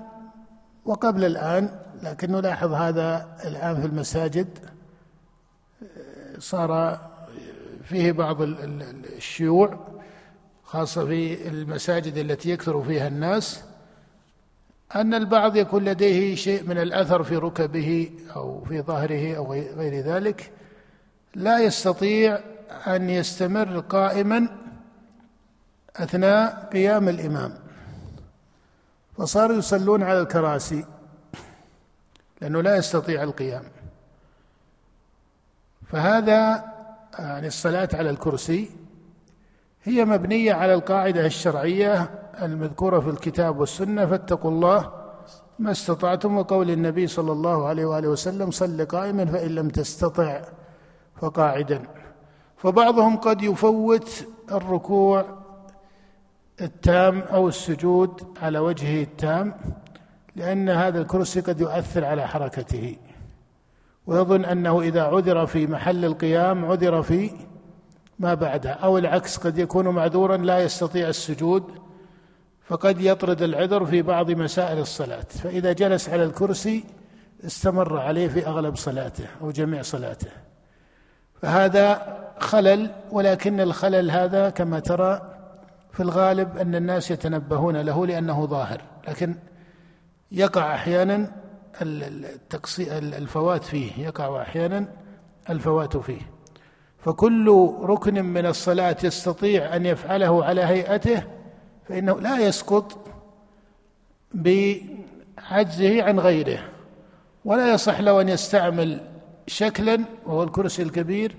وقبل 0.86 1.26
الآن 1.26 1.80
لكن 2.04 2.32
نلاحظ 2.32 2.74
هذا 2.74 3.38
الآن 3.46 3.82
في 3.82 3.88
المساجد 3.88 4.48
صار 6.40 7.00
فيه 7.84 8.12
بعض 8.12 8.42
الشيوع 8.42 9.80
خاصة 10.64 11.06
في 11.06 11.48
المساجد 11.48 12.18
التي 12.18 12.50
يكثر 12.50 12.84
فيها 12.84 13.08
الناس 13.08 13.64
أن 14.96 15.14
البعض 15.14 15.56
يكون 15.56 15.86
لديه 15.86 16.36
شيء 16.36 16.64
من 16.64 16.78
الأثر 16.78 17.24
في 17.24 17.36
ركبه 17.36 18.12
أو 18.36 18.64
في 18.64 18.82
ظهره 18.82 19.38
أو 19.38 19.54
غير 19.54 20.06
ذلك. 20.06 20.52
لا 21.36 21.60
يستطيع 21.60 22.40
أن 22.88 23.10
يستمر 23.10 23.80
قائما 23.80 24.48
أثناء 25.96 26.70
قيام 26.74 27.10
الإمام. 27.10 27.54
فصاروا 29.18 29.58
يصلون 29.58 30.04
على 30.04 30.20
الكراسي 30.20 30.86
لأنه 32.42 32.62
لا 32.62 32.76
يستطيع 32.76 33.24
القيام. 33.24 33.64
فهذا 35.88 36.66
يعني 37.20 37.48
الصلاة 37.48 37.90
على 37.94 38.10
الكرسي 38.10 38.72
هي 39.84 40.06
مبنية 40.06 40.54
على 40.54 40.74
القاعدة 40.74 41.26
الشرعية 41.26 42.10
المذكورة 42.42 43.00
في 43.00 43.10
الكتاب 43.10 43.60
والسنة 43.60 44.06
فاتقوا 44.06 44.52
الله 44.52 44.92
ما 45.60 45.72
استطعتم 45.72 46.38
وقول 46.38 46.72
النبي 46.72 47.08
صلى 47.08 47.32
الله 47.32 47.68
عليه 47.68 47.86
وآله 47.86 48.08
وسلم 48.08 48.52
صل 48.52 48.86
قائما 48.86 49.26
فإن 49.26 49.56
لم 49.56 49.70
تستطع 49.70 50.42
فقاعدا. 51.22 51.84
فبعضهم 52.58 53.18
قد 53.18 53.42
يفوت 53.42 54.26
الركوع 54.52 55.26
التام 56.62 57.20
أو 57.20 57.48
السجود 57.48 58.38
على 58.42 58.60
وجهه 58.60 59.04
التام 59.04 59.54
لأن 60.36 60.70
هذا 60.70 61.02
الكرسي 61.02 61.40
قد 61.40 61.62
يؤثر 61.62 62.06
على 62.06 62.28
حركته. 62.28 62.98
ويظن 64.08 64.46
أنه 64.46 64.82
إذا 64.82 65.04
عذر 65.04 65.46
في 65.46 65.68
محل 65.68 66.06
القيام 66.06 66.66
عذر 66.66 67.04
في 67.04 67.32
ما 68.20 68.34
بعده 68.34 68.72
أو 68.72 68.98
العكس 68.98 69.38
قد 69.38 69.58
يكون 69.58 69.88
معذورا 69.88 70.38
لا 70.38 70.60
يستطيع 70.60 71.10
السجود 71.10 71.64
فقد 72.68 73.02
يطرد 73.02 73.42
العذر 73.42 73.86
في 73.86 74.02
بعض 74.02 74.32
مسائل 74.32 74.80
الصلاة. 74.80 75.26
فإذا 75.44 75.74
جلس 75.74 76.10
على 76.10 76.24
الكرسي 76.24 76.84
استمر 77.46 78.00
عليه 78.00 78.28
في 78.28 78.48
أغلب 78.48 78.76
صلاته 78.76 79.26
أو 79.42 79.52
جميع 79.52 79.82
صلاته. 79.82 80.30
فهذا 81.42 82.18
خلل 82.40 82.92
ولكن 83.12 83.60
الخلل 83.60 84.12
هذا 84.12 84.50
كما 84.50 84.80
ترى 84.80 85.35
في 85.96 86.04
الغالب 86.04 86.58
أن 86.58 86.76
الناس 86.76 87.12
يتنبهون 87.12 87.78
له 87.78 88.08
لأنه 88.08 88.46
ظاهر 88.46 88.82
لكن 89.08 89.36
يقع 90.32 90.76
أحيانا 90.76 91.32
الفوات 92.92 93.64
فيه 93.64 93.92
يقع 93.98 94.42
أحيانا 94.42 94.88
الفوات 95.50 95.98
فيه. 95.98 96.22
فكل 97.00 97.72
ركن 97.82 98.26
من 98.26 98.46
الصلاة 98.46 98.98
يستطيع 99.04 99.76
أن 99.76 99.86
يفعله 99.86 100.46
على 100.46 100.62
هيئته 100.62 101.24
فإنه 101.88 102.20
لا 102.20 102.40
يسقط 102.40 102.98
بعجزه 104.34 106.04
عن 106.04 106.20
غيره 106.20 106.60
ولا 107.46 107.74
يصح 107.74 108.00
له 108.00 108.22
أن 108.22 108.30
يستعمل 108.30 109.02
شكلا 109.48 110.06
وهو 110.26 110.44
الكرسي 110.44 110.82
الكبير 110.82 111.36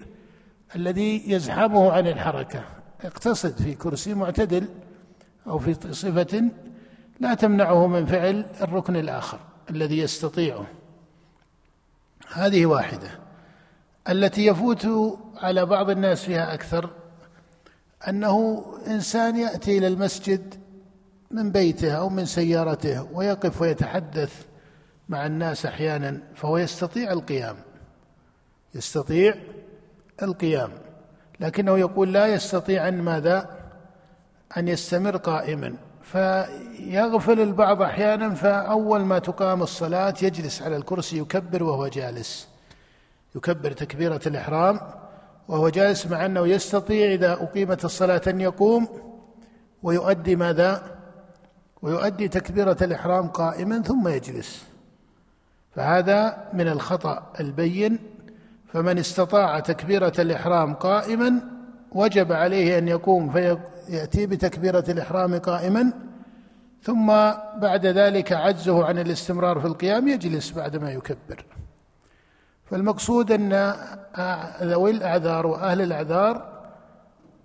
الذي 0.77 1.33
يزحمه 1.33 1.93
عن 1.93 2.07
الحركة. 2.07 2.76
اقتصد 3.05 3.63
في 3.63 3.75
كرسي 3.75 4.15
معتدل 4.15 4.69
أو 5.47 5.59
في 5.59 5.93
صفة 5.93 6.51
لا 7.21 7.35
تمنعه 7.35 7.87
من 7.87 8.07
فعل 8.07 8.47
الركن 8.61 8.97
الآخر 8.97 9.39
الذي 9.71 9.99
يستطيعه. 9.99 10.67
هذه 12.33 12.67
واحدة. 12.67 13.11
التي 14.09 14.47
يفوت 14.47 14.89
على 15.37 15.67
بعض 15.67 15.91
الناس 15.91 16.25
فيها 16.25 16.55
أكثر 16.55 16.91
أنه 18.09 18.65
إنسان 18.87 19.37
يأتي 19.37 19.79
إلى 19.79 19.87
المسجد 19.87 20.55
من 21.31 21.51
بيته 21.51 21.93
أو 21.93 22.09
من 22.09 22.25
سيارته 22.25 23.03
ويقف 23.13 23.61
ويتحدث 23.61 24.45
مع 25.09 25.27
الناس 25.27 25.67
أحيانا 25.67 26.21
فهو 26.35 26.59
يستطيع 26.59 27.13
القيام. 27.13 27.57
يستطيع 28.75 29.35
القيام. 30.23 30.86
لكنه 31.41 31.79
يقول 31.79 32.13
لا 32.13 32.27
يستطيع 32.27 32.89
أن 32.89 33.03
ماذا؟ 33.03 33.51
أن 34.57 34.69
يستمر 34.69 35.17
قائما. 35.17 35.75
فيغفل 36.03 37.41
البعض 37.41 37.83
أحيانا 37.83 38.35
فأول 38.35 39.01
ما 39.01 39.19
تقام 39.19 39.63
الصلاة 39.63 40.15
يجلس 40.23 40.63
على 40.63 40.77
الكرسي 40.77 41.19
يكبر 41.19 41.63
وهو 41.63 41.89
جالس. 41.89 42.49
يكبر 43.35 43.73
تكبيرة 43.73 44.21
الإحرام 44.27 44.81
وهو 45.49 45.69
جالس 45.69 46.07
مع 46.07 46.27
أنه 46.27 46.49
يستطيع 46.49 47.13
إذا 47.13 47.33
أقيمت 47.33 47.85
الصلاة 47.85 48.23
أن 48.27 48.41
يقوم 48.41 48.89
ويؤدي 49.83 50.37
ماذا؟ 50.37 50.97
ويؤدي 51.83 52.29
تكبيرة 52.29 52.77
الإحرام 52.83 53.29
قائما 53.29 53.83
ثم 53.83 54.09
يجلس. 54.09 54.65
فهذا 55.75 56.49
من 56.53 56.69
الخطأ 56.69 57.33
البين 57.41 57.99
فمن 58.73 58.99
استطاع 58.99 59.61
تكبيرة 59.61 60.13
الإحرام 60.19 60.75
قائما 60.75 61.41
وجب 61.93 62.33
عليه 62.33 62.79
أن 62.79 62.89
يقوم 62.89 63.33
فيأتي 63.33 64.27
بتكبيرة 64.27 64.85
الإحرام 64.89 65.39
قائما 65.39 65.93
ثم 66.83 67.07
بعد 67.61 67.87
ذلك 67.87 68.33
عجزه 68.33 68.85
عن 68.85 68.99
الاستمرار 68.99 69.61
في 69.61 69.67
القيام 69.67 70.09
يجلس 70.09 70.53
بعدما 70.53 70.93
يكبر. 70.93 71.45
فالمقصود 72.65 73.33
أن 73.33 73.75
ذوي 74.63 74.91
الأعذار 74.91 75.47
وأهل 75.47 75.83
الأعذار 75.83 76.57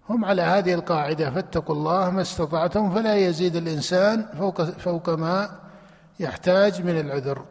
هم 0.09 0.25
على 0.25 0.41
هذه 0.41 0.73
القاعدة 0.73 1.31
فاتقوا 1.31 1.75
الله 1.75 2.09
ما 2.09 2.21
استطعتم 2.21 2.91
فلا 2.91 3.15
يزيد 3.15 3.55
الإنسان 3.55 4.25
فوق, 4.39 4.61
فوق 4.63 5.09
ما 5.09 5.49
يحتاج 6.19 6.81
من 6.81 6.99
العذر. 6.99 7.45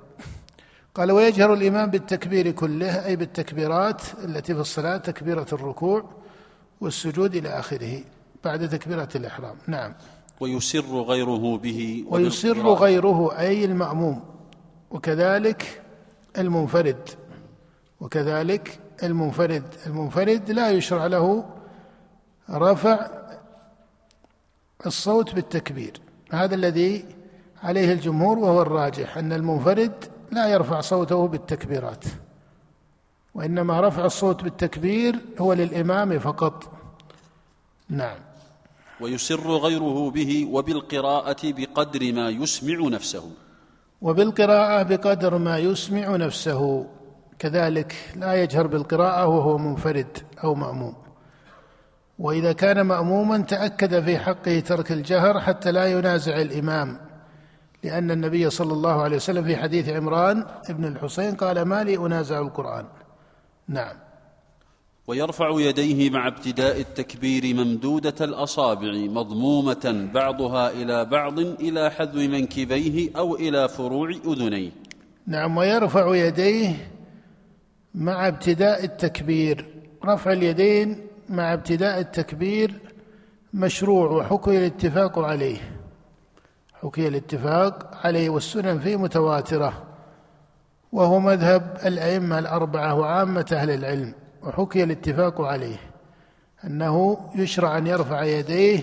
قال 0.94 1.12
ويجهر 1.12 1.54
الإمام 1.54 1.90
بالتكبير 1.90 2.50
كله 2.50 3.06
أي 3.06 3.16
بالتكبيرات 3.16 4.02
التي 4.24 4.54
في 4.54 4.60
الصلاة 4.60 4.96
تكبيرة 4.96 5.46
الركوع 5.52 6.04
والسجود 6.80 7.34
إلى 7.34 7.48
آخره 7.48 8.00
بعد 8.44 8.68
تكبيرة 8.68 9.08
الإحرام. 9.14 9.56
نعم. 9.66 9.94
ويسر 10.40 11.00
غيره 11.02 11.56
به 11.56 12.04
ويسر 12.08 12.72
غيره 12.74 13.38
أي 13.38 13.64
المأموم. 13.64 14.20
وكذلك 14.90 15.82
المنفرد. 16.38 17.08
وكذلك 18.00 18.78
المنفرد. 19.02 19.64
المنفرد 19.86 20.50
لا 20.50 20.70
يشرع 20.70 21.06
له 21.06 21.44
رفع 22.50 23.10
الصوت 24.86 25.34
بالتكبير. 25.34 26.00
هذا 26.32 26.54
الذي 26.54 27.04
عليه 27.62 27.92
الجمهور 27.92 28.38
وهو 28.38 28.62
الراجح 28.62 29.18
أن 29.18 29.32
المنفرد 29.32 30.04
لا 30.32 30.48
يرفع 30.48 30.80
صوته 30.80 31.28
بالتكبيرات 31.28 32.04
وإنما 33.34 33.80
رفع 33.80 34.04
الصوت 34.04 34.42
بالتكبير 34.44 35.18
هو 35.38 35.52
للإمام 35.52 36.18
فقط. 36.18 36.72
نعم. 37.88 38.18
ويسر 39.00 39.56
غيره 39.56 40.10
به 40.10 40.48
وبالقراءة 40.50 41.36
بقدر 41.44 42.12
ما 42.12 42.28
يسمع 42.28 42.88
نفسه. 42.88 43.30
وبالقراءة 44.02 44.82
بقدر 44.82 45.38
ما 45.38 45.58
يسمع 45.58 46.16
نفسه. 46.16 46.86
كذلك 47.38 47.94
لا 48.16 48.42
يجهر 48.42 48.66
بالقراءة 48.66 49.26
وهو 49.26 49.58
منفرد 49.58 50.18
أو 50.44 50.54
مأموم. 50.54 50.94
وإذا 52.18 52.52
كان 52.52 52.80
مأموما 52.80 53.38
تأكد 53.38 54.04
في 54.04 54.18
حقه 54.18 54.60
ترك 54.60 54.92
الجهر 54.92 55.40
حتى 55.40 55.72
لا 55.72 55.86
ينازع 55.86 56.40
الإمام. 56.40 57.09
لأن 57.84 58.10
النبي 58.10 58.50
صلى 58.50 58.72
الله 58.72 59.02
عليه 59.02 59.16
وسلم 59.16 59.44
في 59.44 59.56
حديث 59.56 59.88
عمران 59.88 60.44
بن 60.68 60.84
الحسين 60.84 61.34
قال 61.34 61.62
ما 61.62 61.84
لي 61.84 61.96
أنازع 61.96 62.40
القرآن. 62.40 62.84
نعم. 63.68 63.96
ويرفع 65.06 65.50
يديه 65.60 66.10
مع 66.10 66.28
ابتداء 66.28 66.80
التكبير 66.80 67.54
ممدودة 67.54 68.14
الأصابع 68.24 68.92
مضمومة 68.92 70.10
بعضها 70.14 70.70
إلى 70.70 71.04
بعض 71.04 71.38
إلى 71.38 71.90
حذو 71.90 72.20
منكبيه 72.20 73.10
أو 73.16 73.34
إلى 73.36 73.68
فروع 73.68 74.10
أذنيه. 74.10 74.70
نعم 75.26 75.56
ويرفع 75.56 76.16
يديه 76.16 76.74
مع 77.94 78.28
ابتداء 78.28 78.84
التكبير. 78.84 79.66
رفع 80.04 80.32
اليدين 80.32 81.06
مع 81.28 81.52
ابتداء 81.52 82.00
التكبير 82.00 82.74
مشروع 83.54 84.10
وحكي 84.10 84.58
الاتفاق 84.58 85.18
عليه. 85.18 85.79
حكي 86.82 87.08
الاتفاق 87.08 87.90
عليه 88.06 88.30
والسنن 88.30 88.78
فيه 88.78 88.96
متواترة 88.96 89.72
وهو 90.92 91.20
مذهب 91.20 91.76
الأئمة 91.86 92.38
الأربعة 92.38 92.94
وعامة 92.94 93.46
أهل 93.52 93.70
العلم 93.70 94.14
وحكي 94.42 94.84
الاتفاق 94.84 95.40
عليه 95.40 95.76
أنه 96.64 97.18
يشرع 97.34 97.78
أن 97.78 97.86
يرفع 97.86 98.22
يديه 98.22 98.80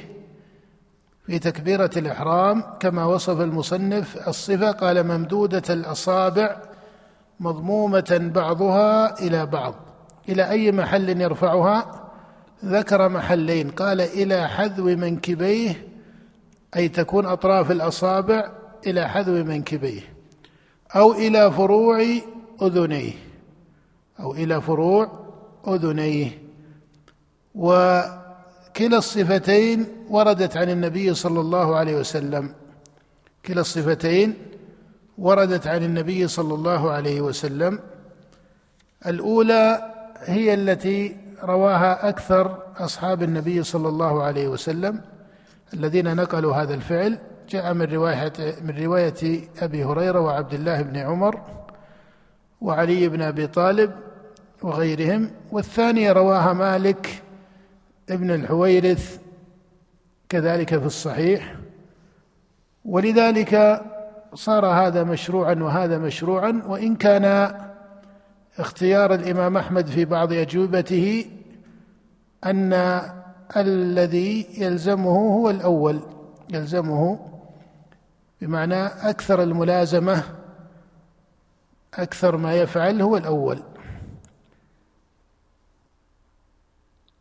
في 1.25 1.39
تكبيرة 1.39 1.89
الإحرام 1.97 2.63
كما 2.79 3.05
وصف 3.05 3.41
المصنف 3.41 4.27
الصفة 4.27 4.71
قال 4.71 5.07
ممدودة 5.07 5.73
الأصابع 5.73 6.57
مضمومة 7.39 8.31
بعضها 8.36 9.19
إلى 9.19 9.45
بعض 9.45 9.75
إلى 10.29 10.49
أي 10.49 10.71
محل 10.71 11.21
يرفعها؟ 11.21 12.10
ذكر 12.65 13.10
محلين 13.10 13.69
قال 13.69 14.01
إلى 14.01 14.47
حذو 14.47 14.86
منكبيه 14.86 15.88
أي 16.75 16.89
تكون 16.89 17.25
أطراف 17.25 17.71
الأصابع 17.71 18.51
إلى 18.88 19.10
حذو 19.10 19.43
منكبيه 19.43 20.01
أو 20.95 21.13
إلى 21.13 21.51
فروع 21.51 22.06
أذنيه 22.62 23.13
أو 24.19 24.34
إلى 24.34 24.62
فروع 24.62 25.12
أذنيه. 25.67 26.41
وكلا 27.56 28.97
الصفتين 28.97 29.86
وردت 30.10 30.58
عن 30.58 30.69
النبي 30.69 31.13
صلى 31.13 31.39
الله 31.39 31.75
عليه 31.75 31.95
وسلم. 31.99 32.53
كلا 33.45 33.62
الصفتين 33.62 34.34
وردت 35.17 35.67
عن 35.67 35.84
النبي 35.84 36.27
صلى 36.27 36.53
الله 36.53 36.91
عليه 36.91 37.21
وسلم. 37.21 37.80
الأولى 39.06 39.93
هي 40.19 40.53
التي 40.53 41.17
رواها 41.43 42.10
أكثر 42.10 42.63
أصحاب 42.77 43.23
النبي 43.23 43.63
صلى 43.63 43.89
الله 43.89 44.23
عليه 44.23 44.47
وسلم. 44.47 45.01
الذين 45.73 46.15
نقلوا 46.15 46.56
هذا 46.56 46.73
الفعل 46.73 47.17
جاء 47.49 47.73
من 47.73 47.86
رواية 47.86 48.34
من 48.62 48.84
رواية 48.84 49.49
أبي 49.62 49.84
هريرة 49.84 50.19
وعبد 50.19 50.53
الله 50.53 50.82
بن 50.82 50.97
عمر 50.97 51.41
وعلي 52.62 53.10
بن 53.10 53.21
أبي 53.21 53.47
طالب 53.47 53.91
وغيرهم 54.62 55.32
والثانية 55.51 56.12
رواها 56.12 56.53
مالك 56.53 57.23
ابن 58.10 58.32
الحويرث 58.32 59.19
كذلك 60.30 60.80
في 60.80 60.86
الصحيح. 60.86 61.56
ولذلك 62.86 63.82
صار 64.34 64.65
هذا 64.65 65.03
مشروعا 65.03 65.53
وهذا 65.53 65.97
مشروعا 65.97 66.62
وإن 66.67 66.95
كان 66.95 67.56
اختيار 68.60 69.13
الإمام 69.13 69.58
أحمد 69.58 69.88
في 69.88 70.06
بعض 70.06 70.34
أجوبته 70.34 71.25
أن 72.45 72.73
الذي 73.55 74.47
يلزمه 74.57 75.33
هو 75.33 75.49
الأول. 75.49 75.99
يلزمه 76.53 77.19
بمعنى 78.41 78.86
أكثر 78.86 79.43
الملازمة 79.43 80.23
أكثر 81.93 82.38
ما 82.38 82.55
يفعل 82.55 83.01
هو 83.01 83.17
الأول. 83.17 83.60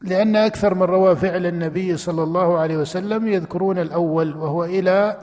لأن 0.00 0.36
أكثر 0.36 0.74
من 0.74 0.82
روى 0.82 1.16
فعل 1.16 1.46
النبي 1.46 1.96
صلى 1.96 2.22
الله 2.22 2.58
عليه 2.58 2.76
وسلم 2.76 3.28
يذكرون 3.28 3.78
الأول 3.78 4.36
وهو 4.36 4.64
إلى 4.64 5.16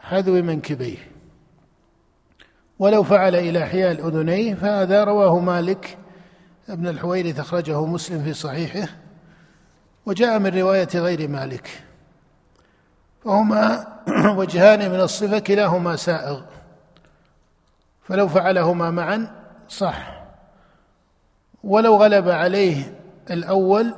حذو 0.00 0.42
منكبيه. 0.42 0.98
ولو 2.78 3.02
فعل 3.02 3.34
إلى 3.34 3.66
حيال 3.66 4.00
أذنيه 4.00 4.54
فهذا 4.54 5.04
رواه 5.04 5.38
مالك 5.38 5.98
ابن 6.68 6.88
الحويرث 6.88 7.40
أخرجه 7.40 7.84
مسلم 7.84 8.22
في 8.22 8.32
صحيحه. 8.32 8.88
وجاء 10.08 10.38
من 10.38 10.58
رواية 10.58 10.88
غير 10.94 11.28
مالك. 11.28 11.84
فهما 13.24 13.86
وجهان 14.40 14.90
من 14.90 15.00
الصفة 15.00 15.38
كلاهما 15.38 15.96
سائغ. 15.96 16.40
فلو 18.02 18.28
فعلهما 18.28 18.90
معا 18.90 19.30
صح. 19.68 20.24
ولو 21.64 21.96
غلب 21.96 22.28
عليه 22.28 22.98
الأول 23.30 23.94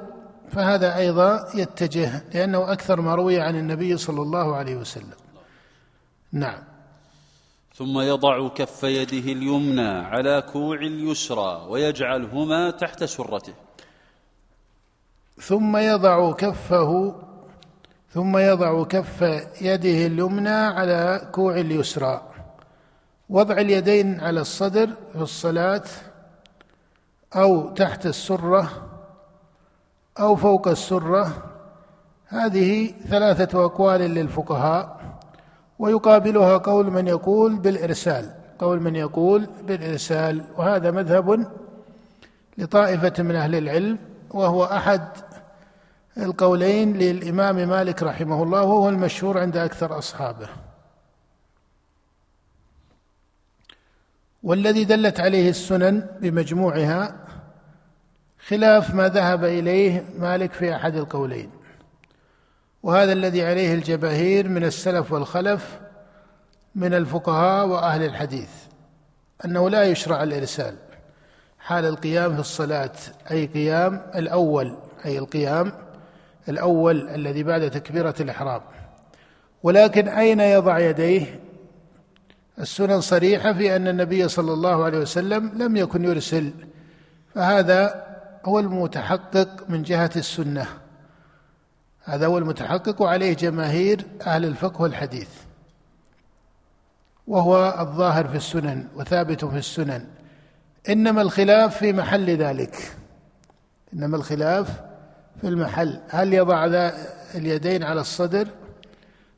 فهذا 0.53 0.97
أيضا 0.97 1.49
يتجه 1.55 2.23
لأنه 2.35 2.73
أكثر 2.73 3.01
ما 3.01 3.15
روي 3.15 3.41
عن 3.41 3.57
النبي 3.57 3.97
صلى 3.97 4.23
الله 4.23 4.57
عليه 4.57 4.77
وسلم. 4.77 5.21
نعم. 6.33 6.63
ثم 7.75 8.01
يضع 8.01 8.49
كف 8.49 8.83
يده 8.83 9.33
اليمنى 9.33 9.89
على 9.89 10.43
كوع 10.53 10.77
اليسرى 10.77 11.67
ويجعلهما 11.69 12.71
تحت 12.71 13.05
سرته. 13.05 13.55
ثم 15.41 15.77
يضع 15.77 16.33
كفه 16.33 17.15
ثم 18.13 18.37
يضع 18.37 18.85
كف 18.85 19.23
يده 19.61 20.07
اليمنى 20.07 20.49
على 20.49 21.29
كوع 21.33 21.57
اليسرى. 21.57 22.23
وضع 23.31 23.55
اليدين 23.55 24.21
على 24.21 24.41
الصدر 24.41 24.91
في 25.13 25.23
الصلاة 25.23 25.83
أو 27.37 27.71
تحت 27.71 28.07
السرة 28.07 28.71
أو 30.21 30.37
فوق 30.37 30.69
السرة. 30.69 31.33
هذه 32.27 32.95
ثلاثة 33.09 33.65
أقوال 33.65 34.01
للفقهاء 34.01 35.01
ويقابلها 35.79 36.57
قول 36.57 36.91
من 36.91 37.09
يقول 37.09 37.57
بالإرسال. 37.57 38.31
قول 38.59 38.81
من 38.81 38.97
يقول 38.97 39.47
بالإرسال 39.67 40.45
وهذا 40.57 40.91
مذهب 40.91 41.47
لطائفة 42.59 43.23
من 43.23 43.37
أهل 43.37 43.55
العلم 43.55 43.99
وهو 44.31 44.65
أحد 44.65 45.03
القولين 46.17 46.97
للإمام 46.97 47.69
مالك 47.69 48.03
رحمه 48.03 48.43
الله 48.43 48.63
وهو 48.63 48.89
المشهور 48.89 49.39
عند 49.39 49.57
أكثر 49.57 49.99
أصحابه. 49.99 50.49
والذي 54.43 54.85
دلت 54.85 55.21
عليه 55.21 55.51
السنن 55.51 56.07
بمجموعها 56.21 57.27
خلاف 58.49 58.95
ما 58.95 59.09
ذهب 59.09 59.45
إليه 59.45 60.05
مالك 60.19 60.53
في 60.53 60.77
أحد 60.77 60.97
القولين. 60.97 61.51
وهذا 62.83 63.13
الذي 63.13 63.47
عليه 63.47 63.75
الجماهير 63.75 64.49
من 64.49 64.65
السلف 64.65 65.13
والخلف 65.13 65.81
من 66.75 66.95
الفقهاء 66.95 67.67
وأهل 67.67 68.03
الحديث 68.03 68.51
أنه 69.45 69.71
لا 69.71 69.83
يشرع 69.83 70.23
الإرسال. 70.23 70.77
حال 71.59 71.85
القيام 71.85 72.35
في 72.35 72.41
الصلاة 72.41 72.93
أي 73.31 73.47
قيام 73.47 74.03
الأول 74.15 74.77
أي 75.05 75.19
القيام 75.19 75.73
الأول 76.49 77.09
الذي 77.09 77.43
بعد 77.43 77.71
تكبيرة 77.71 78.15
الإحرام. 78.21 78.61
ولكن 79.63 80.09
أين 80.09 80.41
يضع 80.41 80.79
يديه؟ 80.79 81.41
السنن 82.59 83.01
صريحة 83.01 83.53
في 83.53 83.77
أن 83.77 83.89
النبي 83.89 84.29
صلى 84.29 84.53
الله 84.53 84.85
عليه 84.85 84.99
وسلم 84.99 85.53
لم 85.63 85.77
يكن 85.77 86.05
يرسل. 86.05 86.53
فهذا 87.35 88.07
هو 88.45 88.59
المتحقق 88.59 89.49
من 89.69 89.83
جهة 89.83 90.11
السنة. 90.17 90.67
هذا 92.05 92.27
هو 92.27 92.39
المتحقق 92.39 93.03
وعليه 93.03 93.35
جماهير 93.35 94.07
أهل 94.27 94.45
الفقه 94.45 94.83
والحديث. 94.83 95.29
وهو 97.27 97.77
الظاهر 97.81 98.29
في 98.29 98.37
السنن 98.37 98.89
وثابت 98.97 99.45
في 99.45 99.59
السنن. 99.59 100.07
إنما 100.89 101.23
الخلاف 101.23 101.77
في 101.77 101.93
محل 101.93 102.31
ذلك. 102.31 102.97
إنما 103.95 104.17
الخلاف 104.17 104.90
في 105.41 105.49
المحل. 105.49 106.01
هل 106.09 106.35
يضع 106.35 106.65
اليدين 107.35 107.83
على 107.83 108.01
الصدر؟ 108.01 108.49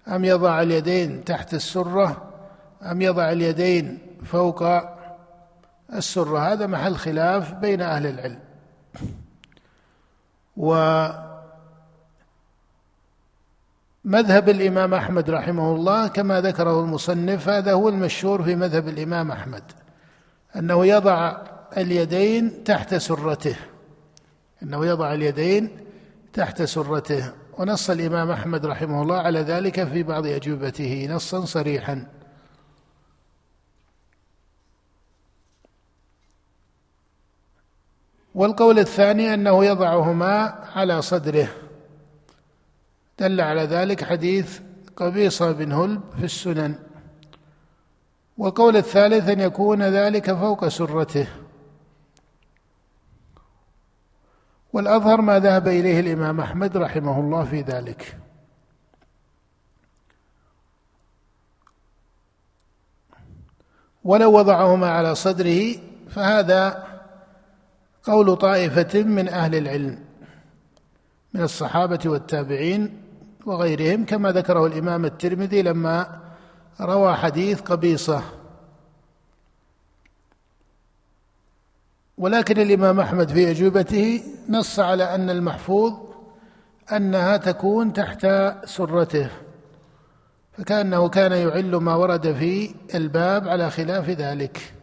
أم 0.09 0.25
يضع 0.25 0.63
اليدين 0.63 1.25
تحت 1.25 1.55
السرة؟ 1.55 2.33
أم 2.83 3.03
يضع 3.03 3.33
اليدين 3.33 3.99
فوق 4.25 4.65
السرة؟ 5.93 6.53
هذا 6.53 6.67
محل 6.67 6.97
خلاف 6.97 7.55
بين 7.55 7.81
أهل 7.81 8.07
العلم. 8.07 8.39
ومذهب 10.57 11.29
الإمام 14.49 14.95
أحمد 14.95 15.31
رحمه 15.31 15.75
الله 15.75 16.09
كما 16.09 16.41
ذكره 16.41 16.81
المصنف 16.81 17.49
هذا 17.49 17.73
هو 17.73 17.89
المشهور 17.89 18.43
في 18.43 18.57
مذهب 18.57 18.89
الإمام 18.89 19.31
أحمد 19.31 19.63
أنه 20.57 20.87
يضع 20.87 21.37
اليدين 21.77 22.65
تحت 22.65 22.95
سرته. 22.95 23.57
أنه 24.63 24.87
يضع 24.87 25.15
اليدين 25.15 25.82
تحت 26.33 26.63
سرته. 26.63 27.33
ونص 27.59 27.91
الإمام 27.91 28.31
أحمد 28.31 28.67
رحمه 28.67 29.03
الله 29.03 29.17
على 29.17 29.41
ذلك 29.41 29.85
في 29.85 30.03
بعض 30.03 30.27
أجوبته 30.27 31.09
نصا 31.11 31.45
صريحا. 31.45 32.07
والقول 38.35 38.79
الثاني 38.79 39.35
أنه 39.35 39.65
يضعهما 39.65 40.59
على 40.75 41.03
صدره. 41.03 41.49
دل 43.19 43.41
على 43.41 43.63
ذلك 43.63 44.05
حديث 44.05 44.61
قبيصه 44.97 45.53
بن 45.53 45.73
هلب 45.73 46.01
في 46.19 46.25
السنن. 46.25 46.75
والقول 48.39 48.77
الثالث 48.77 49.29
أن 49.29 49.41
يكون 49.41 49.83
ذلك 49.83 50.33
فوق 50.33 50.69
سرته. 50.69 51.27
والأظهر 54.73 55.21
ما 55.21 55.39
ذهب 55.39 55.69
إليه 55.69 56.01
الإمام 56.01 56.41
أحمد 56.41 56.77
رحمه 56.77 57.21
الله 57.21 57.45
في 57.45 57.61
ذلك. 57.61 58.19
ولو 64.05 64.39
وضعهما 64.39 64.91
على 64.91 65.15
صدره 65.15 65.77
فهذا 66.11 66.85
قول 68.03 68.37
طائفة 68.37 69.03
من 69.03 69.29
أهل 69.29 69.55
العلم 69.55 69.99
من 71.35 71.43
الصحابة 71.43 71.99
والتابعين 72.07 73.03
وغيرهم 73.47 74.05
كما 74.05 74.33
ذكره 74.33 74.67
الإمام 74.67 75.05
الترمذي 75.05 75.63
لما 75.63 76.21
روى 76.81 77.15
حديث 77.15 77.61
قبيصة 77.61 78.23
ولكن 82.19 82.61
الإمام 82.61 83.01
أحمد 83.01 83.29
في 83.29 83.51
أجوبته 83.51 84.23
نص 84.49 84.81
على 84.81 85.15
أن 85.15 85.31
المحفوظ 85.31 85.93
أنها 86.93 87.37
تكون 87.37 87.93
تحت 87.93 88.27
سرته 88.65 89.31
فكأنه 90.53 91.09
كان 91.09 91.33
يعل 91.33 91.77
ما 91.77 91.95
ورد 91.95 92.33
في 92.33 92.75
الباب 92.95 93.49
على 93.49 93.71
خلاف 93.71 94.09
ذلك. 94.09 94.75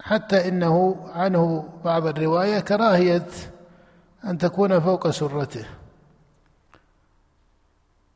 حتى 0.00 0.48
إنه 0.48 1.06
عنه 1.14 1.68
بعض 1.84 2.06
الرواية 2.06 2.60
كراهية 2.60 3.26
أن 4.24 4.38
تكون 4.38 4.80
فوق 4.80 5.10
سرته. 5.10 5.66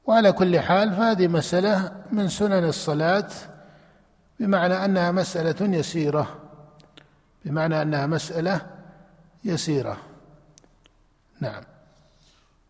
وعلى 0.07 0.33
كل 0.33 0.61
حال 0.61 0.93
فهذه 0.93 1.29
مسألة 1.29 1.93
من 2.13 2.29
سنن 2.29 2.65
الصلاة 2.65 3.29
بمعنى 4.41 4.85
أنها 4.85 5.11
مسألة 5.11 5.77
يسيرة. 5.77 6.42
بمعنى 7.45 7.83
أنها 7.83 8.07
مسألة 8.07 8.67
يسيرة. 9.45 9.97
نعم. 11.41 11.63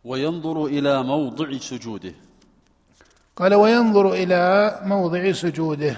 وينظر 0.04 0.64
إلى 0.64 1.02
موضع 1.02 1.58
سجوده. 1.58 2.14
قال 3.36 3.54
وينظر 3.54 4.12
إلى 4.12 4.78
موضع 4.84 5.32
سجوده 5.32 5.96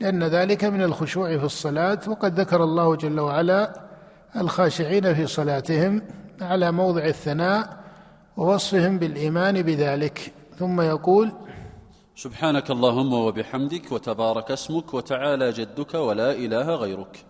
لأن 0.00 0.24
ذلك 0.24 0.64
من 0.64 0.82
الخشوع 0.82 1.38
في 1.38 1.44
الصلاة 1.44 2.00
وقد 2.06 2.40
ذكر 2.40 2.64
الله 2.64 2.96
جل 2.96 3.20
وعلا 3.20 3.80
الخاشعين 4.36 5.14
في 5.14 5.26
صلاتهم 5.26 6.02
على 6.40 6.72
موضع 6.72 7.04
الثناء 7.04 7.84
ووصفهم 8.36 8.98
بالإيمان 8.98 9.62
بذلك. 9.62 10.32
ثم 10.58 10.80
يقول 10.80 11.32
سبحانك 12.16 12.70
اللهم 12.70 13.12
وبحمدك 13.12 13.92
وتبارك 13.92 14.50
اسمك 14.50 14.94
وتعالى 14.94 15.52
جدك 15.52 15.94
ولا 15.94 16.30
إله 16.30 16.74
غيرك. 16.74 17.24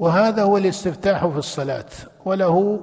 وهذا 0.00 0.42
هو 0.42 0.56
الاستفتاح 0.56 1.26
في 1.26 1.38
الصلاة 1.38 1.86
وله 2.24 2.80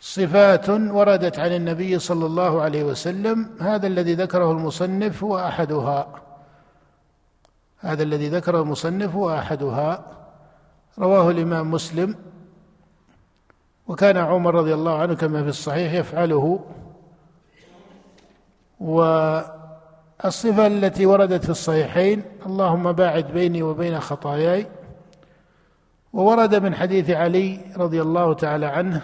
صفات 0.00 0.70
وردت 0.70 1.38
عن 1.38 1.52
النبي 1.52 1.98
صلى 1.98 2.26
الله 2.26 2.62
عليه 2.62 2.84
وسلم 2.84 3.50
هذا 3.60 3.86
الذي 3.86 4.14
ذكره 4.14 4.52
المصنف 4.52 5.24
هو 5.24 5.38
أحدها. 5.38 6.08
هذا 7.78 8.02
الذي 8.02 8.28
ذكره 8.28 8.62
المصنف 8.62 9.14
هو 9.14 9.34
أحدها. 9.34 10.04
رواه 10.98 11.30
الإمام 11.30 11.70
مسلم. 11.70 12.14
وكان 13.88 14.16
عمر 14.16 14.54
رضي 14.54 14.74
الله 14.74 14.98
عنه 14.98 15.14
كما 15.14 15.42
في 15.42 15.48
الصحيح 15.48 15.92
يفعله. 15.92 16.64
والصفة 18.80 20.66
التي 20.66 21.06
وردت 21.06 21.44
في 21.44 21.50
الصحيحين 21.50 22.22
اللهم 22.46 22.92
باعد 22.92 23.26
بيني 23.26 23.62
وبين 23.62 24.00
خطاياي 24.00 24.66
وورد 26.12 26.54
من 26.54 26.74
حديث 26.74 27.10
علي 27.10 27.60
رضي 27.76 28.02
الله 28.02 28.34
تعالى 28.34 28.66
عنه 28.66 29.02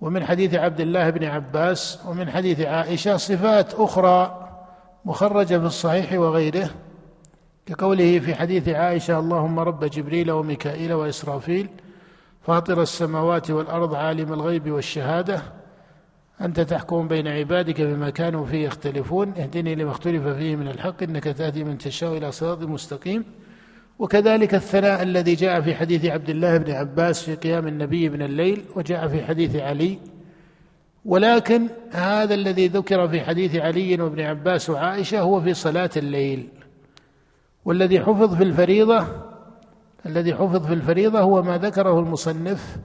ومن 0.00 0.24
حديث 0.24 0.54
عبد 0.54 0.80
الله 0.80 1.10
بن 1.10 1.24
عباس 1.24 1.98
ومن 2.06 2.30
حديث 2.30 2.60
عائشة 2.60 3.16
صفات 3.16 3.74
أخرى 3.74 4.48
مخرجة 5.04 5.58
في 5.58 5.66
الصحيح 5.66 6.12
وغيره 6.12 6.70
كقوله 7.66 8.18
في 8.18 8.34
حديث 8.34 8.68
عائشة 8.68 9.18
اللهم 9.18 9.58
رب 9.60 9.84
جبريل 9.84 10.30
وميكائيل 10.30 10.92
وإسرافيل 10.92 11.68
فاطر 12.42 12.82
السماوات 12.82 13.50
والأرض 13.50 13.94
عالم 13.94 14.32
الغيب 14.32 14.70
والشهادة 14.70 15.42
أنت 16.40 16.60
تحكم 16.60 17.08
بين 17.08 17.28
عبادك 17.28 17.80
بما 17.80 18.10
كانوا 18.10 18.46
فيه 18.46 18.66
يختلفون 18.66 19.28
اهدني 19.28 19.74
لما 19.74 19.90
اختلف 19.90 20.26
فيه 20.26 20.56
من 20.56 20.68
الحق 20.68 21.02
إنك 21.02 21.24
تهدي 21.24 21.64
من 21.64 21.78
تشاء 21.78 22.16
إلى 22.16 22.32
صراط 22.32 22.62
مستقيم. 22.62 23.24
وكذلك 24.00 24.54
الثناء 24.54 25.02
الذي 25.02 25.34
جاء 25.34 25.60
في 25.60 25.74
حديث 25.74 26.04
عبد 26.04 26.30
الله 26.30 26.56
بن 26.56 26.72
عباس 26.72 27.22
في 27.22 27.34
قيام 27.34 27.68
النبي 27.68 28.08
من 28.08 28.22
الليل 28.22 28.64
وجاء 28.76 29.08
في 29.08 29.24
حديث 29.24 29.56
علي. 29.56 29.98
ولكن 31.04 31.66
هذا 31.90 32.34
الذي 32.34 32.68
ذكر 32.68 33.08
في 33.08 33.20
حديث 33.20 33.56
علي 33.56 34.02
وابن 34.02 34.20
عباس 34.20 34.70
وعائشة 34.70 35.20
هو 35.20 35.40
في 35.40 35.54
صلاة 35.54 35.90
الليل. 35.96 36.48
والذي 37.64 38.00
حفظ 38.00 38.34
في 38.34 38.42
الفريضة 38.42 39.06
الذي 40.06 40.34
حفظ 40.34 40.66
في 40.66 40.74
الفريضة 40.74 41.20
هو 41.20 41.42
ما 41.42 41.58
ذكره 41.58 41.98
المصنف. 41.98 42.76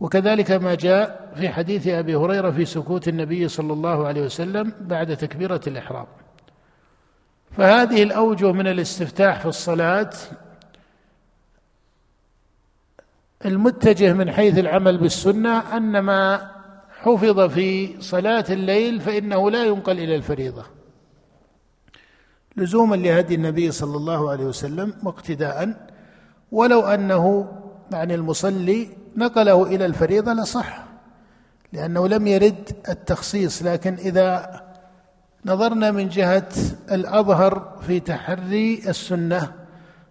وكذلك 0.00 0.50
ما 0.50 0.74
جاء 0.74 1.32
في 1.36 1.48
حديث 1.48 1.88
أبي 1.88 2.14
هريرة 2.16 2.50
في 2.50 2.64
سكوت 2.64 3.08
النبي 3.08 3.48
صلى 3.48 3.72
الله 3.72 4.06
عليه 4.06 4.22
وسلم 4.22 4.72
بعد 4.80 5.16
تكبيرة 5.16 5.60
الإحرام. 5.66 6.06
فهذه 7.56 8.02
الأوجه 8.02 8.52
من 8.52 8.66
الاستفتاح 8.66 9.40
في 9.40 9.46
الصلاة 9.46 10.10
المتجه 13.44 14.12
من 14.12 14.32
حيث 14.32 14.58
العمل 14.58 14.98
بالسنة 14.98 15.76
أن 15.76 15.98
ما 15.98 16.50
حفظ 17.00 17.40
في 17.40 18.00
صلاة 18.02 18.44
الليل 18.50 19.00
فإنه 19.00 19.50
لا 19.50 19.64
ينقل 19.64 19.98
إلى 19.98 20.16
الفريضة. 20.16 20.64
لزوما 22.56 22.96
لهدي 22.96 23.34
النبي 23.34 23.70
صلى 23.70 23.96
الله 23.96 24.30
عليه 24.30 24.44
وسلم 24.44 24.94
واقتداء 25.02 25.88
ولو 26.52 26.80
أنه 26.80 27.52
يعني 27.92 28.14
المصلي 28.14 28.88
نقله 29.16 29.66
إلى 29.66 29.86
الفريضة 29.86 30.32
لصح 30.32 30.84
لأنه 31.72 32.08
لم 32.08 32.26
يرد 32.26 32.70
التخصيص 32.88 33.62
لكن 33.62 33.94
إذا 33.94 34.60
نظرنا 35.46 35.90
من 35.90 36.08
جهة 36.08 36.48
الأظهر 36.92 37.78
في 37.86 38.00
تحري 38.00 38.82
السنة. 38.88 39.52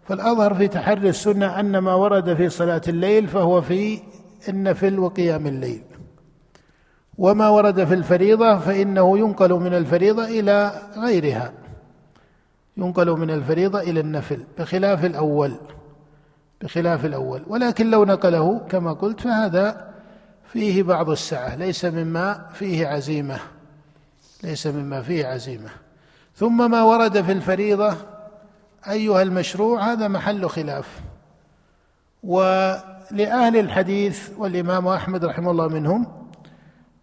فالأظهر 0.08 0.54
في 0.54 0.68
تحري 0.68 1.10
السنة 1.10 1.60
أن 1.60 1.78
ما 1.78 1.94
ورد 1.94 2.34
في 2.34 2.50
صلاة 2.50 2.82
الليل 2.88 3.28
فهو 3.28 3.62
في 3.62 4.00
النفل 4.50 5.00
وقيام 5.00 5.48
الليل. 5.48 5.84
وما 7.18 7.50
ورد 7.50 7.84
في 7.84 7.94
الفريضة 7.94 8.58
فإنه 8.58 9.18
ينقل 9.18 9.54
من 9.54 9.74
الفريضة 9.74 10.26
إلى 10.26 10.82
غيرها. 10.98 11.54
ينقل 12.78 13.12
من 13.12 13.30
الفريضة 13.32 13.80
إلى 13.82 14.00
النفل 14.00 14.44
بخلاف 14.60 15.06
الأول 15.06 15.56
بخلاف 16.62 17.06
الأول. 17.06 17.44
ولكن 17.48 17.92
لو 17.92 18.06
نقله 18.06 18.60
كما 18.70 18.94
قلت 18.94 19.22
فهذا 19.22 19.94
فيه 20.52 20.84
بعض 20.84 21.10
السعة 21.10 21.56
ليس 21.56 21.86
مما 21.86 22.46
فيه 22.54 22.88
عزيمة. 22.88 23.40
ليس 24.44 24.68
مما 24.68 25.02
فيه 25.02 25.26
عزيمة. 25.26 25.70
ثم 26.36 26.72
ما 26.72 26.84
ورد 26.84 27.22
في 27.22 27.32
الفريضة 27.32 27.96
أيها 28.90 29.22
المشروع 29.22 29.92
هذا 29.92 30.08
محل 30.08 30.50
خلاف. 30.50 31.02
ولأهل 32.24 33.58
الحديث 33.58 34.30
والإمام 34.38 34.88
أحمد 34.88 35.26
رحمه 35.26 35.52
الله 35.52 35.68
منهم 35.68 36.08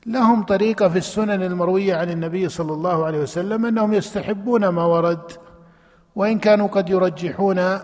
لهم 0.07 0.43
طريقة 0.43 0.89
في 0.89 0.99
السنن 0.99 1.43
المروية 1.43 1.97
عن 1.97 2.11
النبي 2.11 2.49
صلى 2.49 2.73
الله 2.73 3.05
عليه 3.05 3.19
وسلم 3.19 3.67
أنهم 3.67 3.95
يستحبون 3.95 4.69
ما 4.69 4.85
ورد 4.85 5.33
وإن 6.17 6.39
كانوا 6.39 6.67
قد 6.67 6.89
يرجحون 6.89 7.79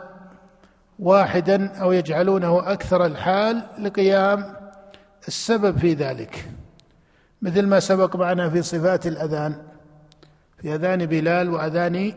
واحدا 0.98 1.76
أو 1.76 1.92
يجعلونه 1.92 2.72
أكثر 2.72 3.06
الحال 3.06 3.62
لقيام 3.78 4.56
السبب 5.28 5.78
في 5.78 5.94
ذلك. 5.94 6.48
مثل 7.42 7.66
ما 7.66 7.80
سبق 7.80 8.16
معنا 8.16 8.50
في 8.50 8.62
صفات 8.62 9.06
الأذان 9.06 9.54
في 10.58 10.74
أذان 10.74 11.06
بلال 11.06 11.50
وأذان 11.50 12.12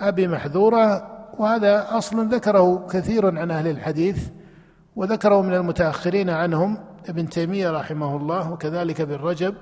أبي 0.00 0.28
محذورة 0.28 1.16
وهذا 1.38 1.98
أصل 1.98 2.28
ذكره 2.28 2.86
كثير 2.90 3.38
عن 3.38 3.50
أهل 3.50 3.68
الحديث 3.68 4.28
وذكره 4.96 5.42
من 5.42 5.54
المتأخرين 5.54 6.30
عنهم 6.30 6.78
ابن 7.08 7.28
تيمية 7.28 7.70
رحمه 7.70 8.16
الله 8.16 8.52
وكذلك 8.52 9.00
ابن 9.00 9.14
رجب 9.14 9.54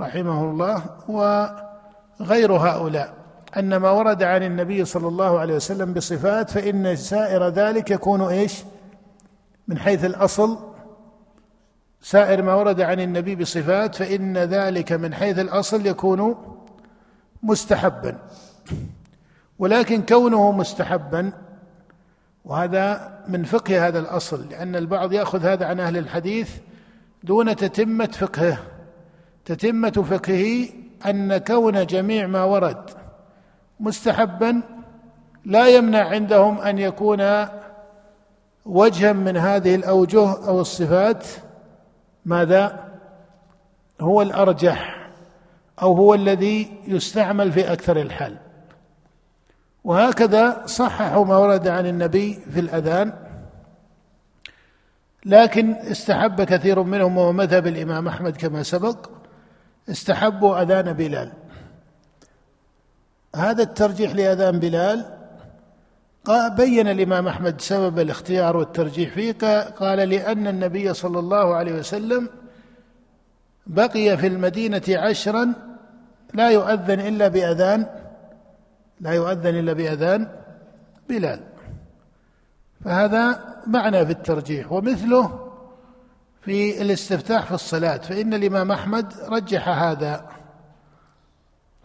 رحمه 0.00 0.44
الله 0.44 0.82
وغير 1.08 2.52
هؤلاء. 2.52 3.14
أن 3.56 3.76
ما 3.76 3.90
ورد 3.90 4.22
عن 4.22 4.42
النبي 4.42 4.84
صلى 4.84 5.08
الله 5.08 5.38
عليه 5.38 5.54
وسلم 5.54 5.92
بصفات 5.92 6.50
فإن 6.50 6.96
سائر 6.96 7.48
ذلك 7.48 7.90
يكون 7.90 8.20
إيش؟ 8.20 8.64
من 9.68 9.78
حيث 9.78 10.04
الأصل 10.04 10.73
سائر 12.04 12.42
ما 12.42 12.54
ورد 12.54 12.80
عن 12.80 13.00
النبي 13.00 13.36
بصفات 13.36 13.94
فإن 13.94 14.38
ذلك 14.38 14.92
من 14.92 15.14
حيث 15.14 15.38
الأصل 15.38 15.86
يكون 15.86 16.34
مستحبا. 17.42 18.18
ولكن 19.58 20.02
كونه 20.02 20.52
مستحبا 20.52 21.32
وهذا 22.44 23.12
من 23.28 23.44
فقه 23.44 23.86
هذا 23.88 23.98
الأصل 23.98 24.48
لأن 24.50 24.76
البعض 24.76 25.12
يأخذ 25.12 25.46
هذا 25.46 25.66
عن 25.66 25.80
أهل 25.80 25.96
الحديث 25.96 26.50
دون 27.22 27.56
تتمة 27.56 28.06
فقهه. 28.06 28.58
تتمة 29.44 30.04
فقهه 30.10 30.68
أن 31.06 31.36
كون 31.36 31.86
جميع 31.86 32.26
ما 32.26 32.44
ورد 32.44 32.90
مستحبا 33.80 34.62
لا 35.44 35.68
يمنع 35.68 36.08
عندهم 36.08 36.58
أن 36.58 36.78
يكون 36.78 37.46
وجها 38.64 39.12
من 39.12 39.36
هذه 39.36 39.74
الأوجه 39.74 40.46
أو 40.48 40.60
الصفات 40.60 41.26
ماذا؟ 42.24 42.90
هو 44.00 44.22
الأرجح 44.22 45.10
أو 45.82 45.92
هو 45.92 46.14
الذي 46.14 46.82
يستعمل 46.86 47.52
في 47.52 47.72
أكثر 47.72 47.96
الحال. 47.96 48.36
وهكذا 49.84 50.66
صححوا 50.66 51.24
ما 51.24 51.36
ورد 51.36 51.68
عن 51.68 51.86
النبي 51.86 52.34
في 52.52 52.60
الأذان 52.60 53.12
لكن 55.26 55.74
استحب 55.74 56.42
كثير 56.42 56.82
منهم 56.82 57.18
وهو 57.18 57.32
مذهب 57.32 57.66
الإمام 57.66 58.08
أحمد 58.08 58.36
كما 58.36 58.62
سبق 58.62 59.10
استحبوا 59.90 60.62
أذان 60.62 60.92
بلال. 60.92 61.32
هذا 63.36 63.62
الترجيح 63.62 64.14
لأذان 64.14 64.58
بلال 64.58 65.23
بين 66.56 66.88
الإمام 66.88 67.28
أحمد 67.28 67.60
سبب 67.60 67.98
الاختيار 67.98 68.56
والترجيح 68.56 69.14
فيه 69.14 69.32
قال 69.62 69.98
لأن 70.08 70.46
النبي 70.46 70.94
صلى 70.94 71.18
الله 71.18 71.54
عليه 71.54 71.72
وسلم 71.72 72.28
بقي 73.66 74.16
في 74.16 74.26
المدينة 74.26 74.82
عشرا 74.88 75.52
لا 76.34 76.50
يؤذن 76.50 77.00
إلا 77.00 77.28
بأذان 77.28 77.86
لا 79.00 79.10
يؤذن 79.12 79.58
إلا 79.58 79.72
بأذان 79.72 80.28
بلال. 81.08 81.40
فهذا 82.84 83.44
معنى 83.66 84.06
في 84.06 84.12
الترجيح. 84.12 84.72
ومثله 84.72 85.50
في 86.42 86.82
الاستفتاح 86.82 87.44
في 87.44 87.54
الصلاة 87.54 87.96
فإن 87.96 88.34
الإمام 88.34 88.72
أحمد 88.72 89.12
رجح 89.28 89.68
هذا. 89.68 90.33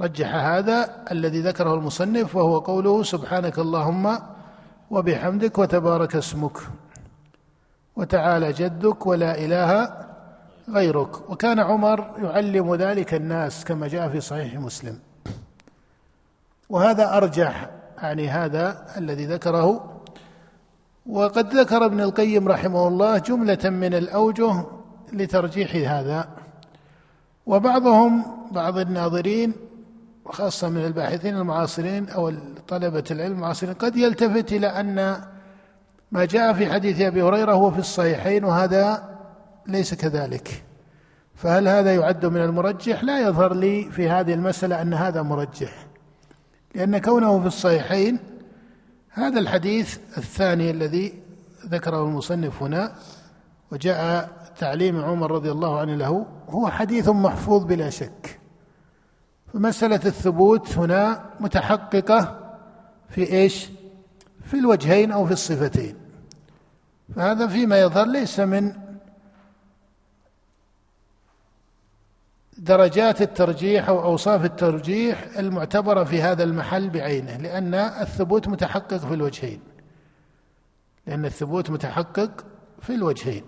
رجح 0.01 0.35
هذا 0.35 1.03
الذي 1.11 1.41
ذكره 1.41 1.73
المصنف 1.73 2.35
وهو 2.35 2.59
قوله 2.59 3.03
سبحانك 3.03 3.59
اللهم 3.59 4.19
وبحمدك 4.91 5.57
وتبارك 5.57 6.15
اسمك 6.15 6.57
وتعالى 7.95 8.53
جدك 8.53 9.07
ولا 9.07 9.37
إله 9.37 9.93
غيرك. 10.69 11.29
وكان 11.29 11.59
عمر 11.59 12.15
يعلم 12.17 12.75
ذلك 12.75 13.13
الناس 13.13 13.65
كما 13.65 13.87
جاء 13.87 14.09
في 14.09 14.21
صحيح 14.21 14.55
مسلم. 14.55 14.99
وهذا 16.69 17.17
أرجح 17.17 17.69
يعني 18.01 18.29
هذا 18.29 18.85
الذي 18.97 19.25
ذكره. 19.25 19.95
وقد 21.05 21.53
ذكر 21.55 21.85
ابن 21.85 22.01
القيم 22.01 22.47
رحمه 22.47 22.87
الله 22.87 23.17
جملة 23.17 23.69
من 23.69 23.93
الأوجه 23.93 24.63
لترجيح 25.13 25.91
هذا. 25.91 26.29
وبعضهم 27.45 28.25
بعض 28.51 28.77
الناظرين 28.77 29.68
وخاصة 30.29 30.69
من 30.69 30.85
الباحثين 30.85 31.37
المعاصرين 31.37 32.09
أو 32.09 32.33
طلبة 32.67 33.03
العلم 33.11 33.31
المعاصرين 33.31 33.73
قد 33.73 33.97
يلتفت 33.97 34.53
إلى 34.53 34.67
أن 34.67 35.21
ما 36.11 36.25
جاء 36.25 36.53
في 36.53 36.73
حديث 36.73 37.01
أبي 37.01 37.21
هريرة 37.21 37.53
هو 37.53 37.71
في 37.71 37.79
الصحيحين 37.79 38.43
وهذا 38.43 39.09
ليس 39.67 39.93
كذلك. 39.93 40.63
فهل 41.35 41.67
هذا 41.67 41.95
يعد 41.95 42.25
من 42.25 42.41
المرجح؟ 42.41 43.03
لا 43.03 43.19
يظهر 43.19 43.53
لي 43.53 43.91
في 43.91 44.09
هذه 44.09 44.33
المسألة 44.33 44.81
أن 44.81 44.93
هذا 44.93 45.21
مرجح 45.21 45.87
لأن 46.75 46.97
كونه 46.97 47.39
في 47.41 47.47
الصحيحين 47.47 48.19
هذا 49.09 49.39
الحديث 49.39 49.97
الثاني 50.17 50.71
الذي 50.71 51.13
ذكره 51.65 52.03
المصنف 52.03 52.63
هنا 52.63 52.95
وجاء 53.71 54.29
تعليم 54.59 55.03
عمر 55.03 55.31
رضي 55.31 55.51
الله 55.51 55.79
عنه 55.79 55.95
له 55.95 56.25
هو 56.49 56.67
حديث 56.67 57.09
محفوظ 57.09 57.63
بلا 57.63 57.89
شك. 57.89 58.38
فمسألة 59.53 60.01
الثبوت 60.05 60.77
هنا 60.77 61.25
متحققة 61.39 62.39
في 63.09 63.33
إيش؟ 63.33 63.69
في 64.43 64.53
الوجهين 64.53 65.11
أو 65.11 65.25
في 65.25 65.31
الصفتين. 65.31 65.95
فهذا 67.15 67.47
فيما 67.47 67.81
يظهر 67.81 68.07
ليس 68.07 68.39
من 68.39 68.73
درجات 72.57 73.21
الترجيح 73.21 73.89
أو 73.89 74.03
أوصاف 74.03 74.45
الترجيح 74.45 75.27
المعتبرة 75.37 76.03
في 76.03 76.21
هذا 76.21 76.43
المحل 76.43 76.89
بعينه 76.89 77.37
لأن 77.37 77.73
الثبوت 77.73 78.47
متحقق 78.47 78.97
في 78.97 79.13
الوجهين. 79.13 79.61
لأن 81.07 81.25
الثبوت 81.25 81.69
متحقق 81.69 82.45
في 82.81 82.95
الوجهين. 82.95 83.43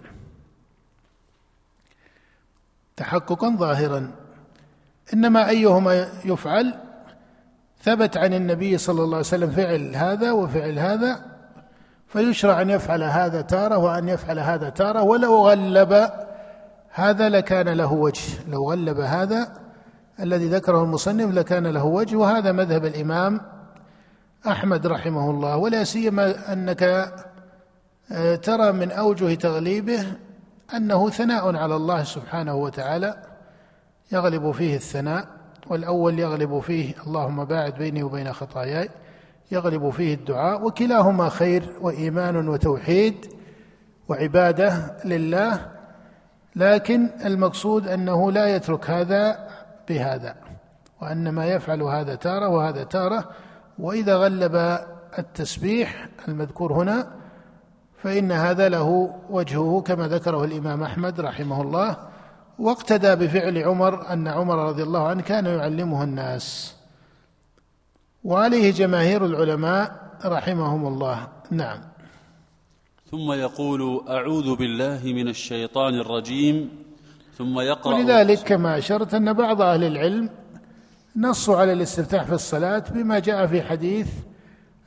تحققا 2.96 3.56
ظاهرا. 3.58 4.21
إنما 5.14 5.50
أيهما 5.50 6.08
يفعل 6.26 6.74
ثبت 7.84 8.18
عن 8.18 8.34
النبي 8.34 8.78
صلى 8.78 9.04
الله 9.04 9.18
عليه 9.18 9.28
وسلم 9.28 9.50
فعل 9.52 9.96
هذا 9.96 10.32
وفعل 10.32 10.80
هذا 10.80 11.32
فيشرع 12.08 12.62
أن 12.62 12.70
يفعل 12.70 13.04
هذا 13.04 13.42
تارة 13.42 13.78
وأن 13.78 14.10
يفعل 14.10 14.40
هذا 14.40 14.70
تارة 14.70 15.02
ولو 15.02 15.48
غلب 15.48 16.10
هذا 16.90 17.30
لكان 17.30 17.70
له 17.70 17.94
وجه 17.94 18.22
لو 18.50 18.72
غلب 18.72 19.00
هذا 19.00 19.54
الذي 20.20 20.48
ذكره 20.48 20.84
المصنف 20.84 21.34
لكان 21.34 21.68
له 21.68 21.84
وجه 21.84 22.16
وهذا 22.16 22.52
مذهب 22.52 22.86
الإمام 22.86 23.42
أحمد 24.48 24.88
رحمه 24.88 25.30
الله 25.30 25.58
ولا 25.58 25.84
سيما 25.84 26.54
أنك 26.54 27.12
آه، 28.12 28.36
ترى 28.36 28.72
من 28.72 28.92
أوجه 28.92 29.36
تغليبه 29.36 30.06
أنه 30.76 31.10
ثناء 31.10 31.56
على 31.56 31.76
الله 31.76 32.04
سبحانه 32.04 32.56
وتعالى 32.56 33.31
يغلب 34.12 34.52
فيه 34.52 34.76
الثناء 34.76 35.28
والأول 35.68 36.20
يغلب 36.20 36.60
فيه 36.60 36.94
اللهم 37.08 37.46
باعد 37.46 37.74
بيني 37.76 38.04
وبين 38.04 38.34
خطاياي 38.34 38.90
يغلب 39.52 39.90
فيه 39.90 40.14
الدعاء 40.14 40.66
وكلاهما 40.66 41.30
خير 41.30 41.74
وإيمان 41.82 42.48
وتوحيد 42.48 43.26
وعبادة 44.10 44.98
لله 45.06 45.72
لكن 46.56 47.10
المقصود 47.26 47.88
أنه 47.88 48.32
لا 48.32 48.56
يترك 48.56 48.90
هذا 48.90 49.48
بهذا 49.90 50.36
وأن 51.02 51.30
ما 51.30 51.46
يفعل 51.46 51.82
هذا 51.82 52.16
تارة 52.16 52.50
وهذا 52.50 52.84
تارة 52.84 53.30
وإذا 53.80 54.16
غلب 54.16 54.80
التسبيح 55.20 56.08
المذكور 56.28 56.74
هنا 56.74 57.08
فإن 58.04 58.32
هذا 58.32 58.70
له 58.70 59.16
وجهه 59.30 59.82
كما 59.82 60.08
ذكره 60.08 60.44
الإمام 60.44 60.84
أحمد 60.84 61.22
رحمه 61.22 61.62
الله 61.62 61.98
واقتدى 62.62 63.16
بفعل 63.16 63.58
عمر 63.58 64.14
أن 64.14 64.28
عمر 64.28 64.58
رضي 64.70 64.84
الله 64.84 65.08
عنه 65.08 65.22
كان 65.22 65.46
يعلمه 65.46 66.04
الناس. 66.04 66.76
وعليه 68.24 68.72
جماهير 68.72 69.26
العلماء 69.26 69.92
رحمهم 70.26 70.88
الله. 70.88 71.28
نعم. 71.52 71.80
ثم 73.12 73.32
يقول 73.32 73.82
أعوذ 74.10 74.56
بالله 74.56 75.02
من 75.04 75.28
الشيطان 75.28 75.94
الرجيم. 75.94 76.70
ثم 77.38 77.60
يقرأ 77.60 77.96
ولذلك 77.96 78.40
كما 78.40 78.78
أشرت 78.78 79.14
أن 79.14 79.34
بعض 79.34 79.62
أهل 79.62 79.84
العلم 79.84 80.30
نصوا 81.16 81.58
على 81.58 81.74
الاستفتاح 81.74 82.24
في 82.24 82.34
الصلاة 82.34 82.84
بما 82.90 83.20
جاء 83.20 83.48
في 83.48 83.62
حديث 83.62 84.08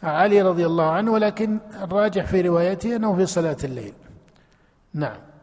علي 0.02 0.42
رضي 0.42 0.66
الله 0.66 0.90
عنه 0.90 1.12
ولكن 1.12 1.58
الراجح 1.82 2.24
في 2.26 2.40
روايته 2.40 2.96
أنه 2.96 3.16
في 3.16 3.26
صلاة 3.26 3.56
الليل. 3.64 3.92
نعم. 4.94 5.33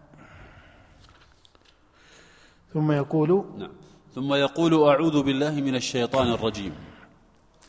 ثم 2.74 2.92
يقول 2.92 3.46
نعم. 3.58 3.70
ثم 4.16 4.34
يقول 4.34 4.90
أعوذ 4.90 5.24
بالله 5.24 5.52
من 5.52 5.76
الشيطان 5.76 6.32
الرجيم. 6.32 6.72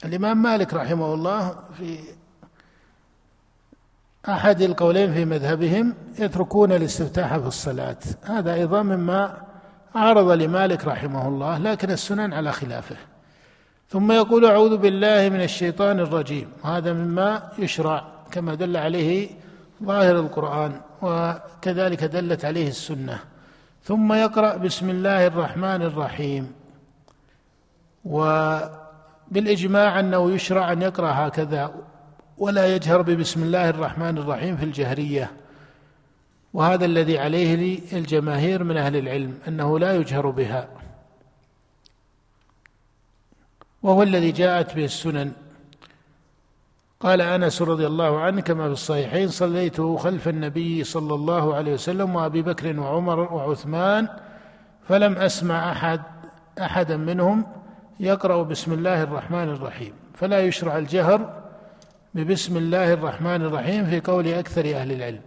الإمام 0.04 0.42
مالك 0.42 0.74
رحمه 0.74 1.14
الله 1.14 1.54
في 1.78 1.98
أحد 4.28 4.62
القولين 4.62 5.14
في 5.14 5.24
مذهبهم 5.24 5.94
يتركون 6.18 6.72
الاستفتاح 6.72 7.36
في 7.38 7.46
الصلاة. 7.46 7.96
هذا 8.22 8.54
أيضا 8.54 8.82
مما 8.82 9.36
عرض 9.94 10.30
لمالك 10.30 10.84
رحمه 10.84 11.28
الله 11.28 11.58
لكن 11.58 11.90
السنن 11.90 12.32
على 12.32 12.52
خلافه. 12.52 12.96
ثم 13.90 14.12
يقول 14.12 14.44
أعوذ 14.44 14.76
بالله 14.76 15.28
من 15.28 15.42
الشيطان 15.42 16.00
الرجيم. 16.00 16.48
وهذا 16.64 16.92
مما 16.92 17.52
يشرع 17.58 18.04
كما 18.30 18.54
دل 18.54 18.76
عليه 18.76 19.30
ظاهر 19.84 20.20
القرآن 20.20 20.80
وكذلك 21.02 22.04
دلت 22.04 22.44
عليه 22.44 22.68
السنة. 22.68 23.31
ثم 23.84 24.12
يقرأ 24.12 24.56
بسم 24.56 24.90
الله 24.90 25.26
الرحمن 25.26 25.82
الرحيم. 25.82 26.52
وبالإجماع 28.04 30.00
أنه 30.00 30.30
يشرع 30.30 30.72
أن 30.72 30.82
يقرأ 30.82 31.10
هكذا 31.10 31.74
ولا 32.38 32.74
يجهر 32.74 33.02
ببسم 33.02 33.42
الله 33.42 33.70
الرحمن 33.70 34.18
الرحيم 34.18 34.56
في 34.56 34.64
الجهرية. 34.64 35.30
وهذا 36.54 36.84
الذي 36.84 37.18
عليه 37.18 37.78
الجماهير 37.92 38.64
من 38.64 38.76
أهل 38.76 38.96
العلم 38.96 39.38
أنه 39.48 39.78
لا 39.78 39.96
يجهر 39.96 40.30
بها. 40.30 40.68
وهو 43.82 44.02
الذي 44.02 44.32
جاءت 44.32 44.74
به 44.74 44.84
السنن. 44.84 45.32
قال 47.02 47.20
أنس 47.20 47.62
رضي 47.62 47.86
الله 47.86 48.20
عنه 48.20 48.40
كما 48.40 48.66
في 48.66 48.72
الصحيحين 48.72 49.28
صليت 49.28 49.80
خلف 49.80 50.28
النبي 50.28 50.84
صلى 50.84 51.14
الله 51.14 51.54
عليه 51.54 51.74
وسلم 51.74 52.16
وأبي 52.16 52.42
بكر 52.42 52.80
وعمر 52.80 53.20
وعثمان 53.20 54.08
فلم 54.88 55.16
أسمع 55.16 55.72
أحد 55.72 56.00
أحدا 56.60 56.96
منهم 56.96 57.46
يقرأ 58.00 58.42
بسم 58.42 58.72
الله 58.72 59.02
الرحمن 59.02 59.48
الرحيم. 59.48 59.92
فلا 60.14 60.40
يشرع 60.40 60.78
الجهر 60.78 61.42
ببسم 62.14 62.56
الله 62.56 62.92
الرحمن 62.92 63.42
الرحيم 63.42 63.86
في 63.86 64.00
قول 64.00 64.28
أكثر 64.28 64.64
أهل 64.64 64.92
العلم. 64.92 65.20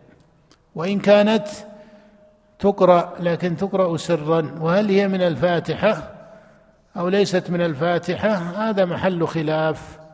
وإن 0.76 1.00
كانت 1.00 1.48
تقرأ 2.60 3.14
لكن 3.20 3.58
تقرأ 3.58 3.98
سرا 3.98 4.56
وهل 4.60 4.90
هي 4.90 5.08
من 5.08 5.22
الفاتحة 5.22 6.12
أو 6.98 7.08
ليست 7.08 7.50
من 7.50 7.62
الفاتحة؟ 7.62 8.30
هذا 8.34 8.86
محل 8.86 9.28
خلاف. 9.28 10.05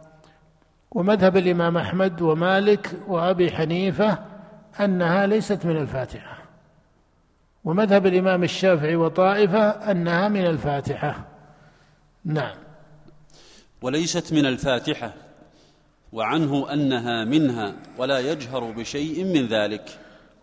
ومذهب 0.91 1.38
الإمام 1.38 1.77
أحمد 1.77 2.21
ومالك 2.21 2.91
وأبي 3.08 3.51
حنيفة 3.51 4.17
أنها 4.80 5.27
ليست 5.27 5.65
من 5.65 5.77
الفاتحة. 5.77 6.38
ومذهب 7.63 8.06
الإمام 8.06 8.43
الشافعي 8.43 8.95
وطائفة 8.95 9.69
أنها 9.69 10.27
من 10.27 10.45
الفاتحة. 10.45 11.27
نعم. 12.25 12.56
وليست 13.82 14.34
من 14.34 14.45
الفاتحة 14.45 15.13
وعنه 16.13 16.73
أنها 16.73 17.25
منها 17.25 17.73
ولا 17.97 18.19
يجهر 18.19 18.71
بشيء 18.71 19.23
من 19.23 19.47
ذلك. 19.47 19.99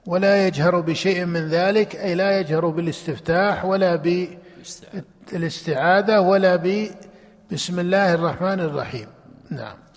ولا 0.07 0.47
يجهر 0.47 0.81
بشيء 0.81 1.25
من 1.25 1.49
ذلك 1.49 1.97
أي 1.97 2.15
لا 2.15 2.41
يجهر 2.41 2.69
بالاستفتاح 2.69 3.65
ولا 3.65 3.97
بالاستعاذة. 5.33 6.21
ولا 6.21 6.57
بسم 7.53 7.81
الله 7.81 8.15
الرحمن 8.15 8.61
الرحيم. 8.61 9.07
نعم. 9.51 9.88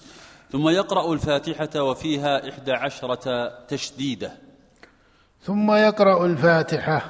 ثم 0.51 0.69
يقرأ 0.69 1.13
الفاتحة 1.13 1.81
وفيها 1.83 2.49
إحدى 2.49 2.71
عشرة 2.71 3.51
تشديدة. 3.67 4.31
ثم 5.41 5.71
يقرأ 5.71 6.25
الفاتحة 6.25 7.01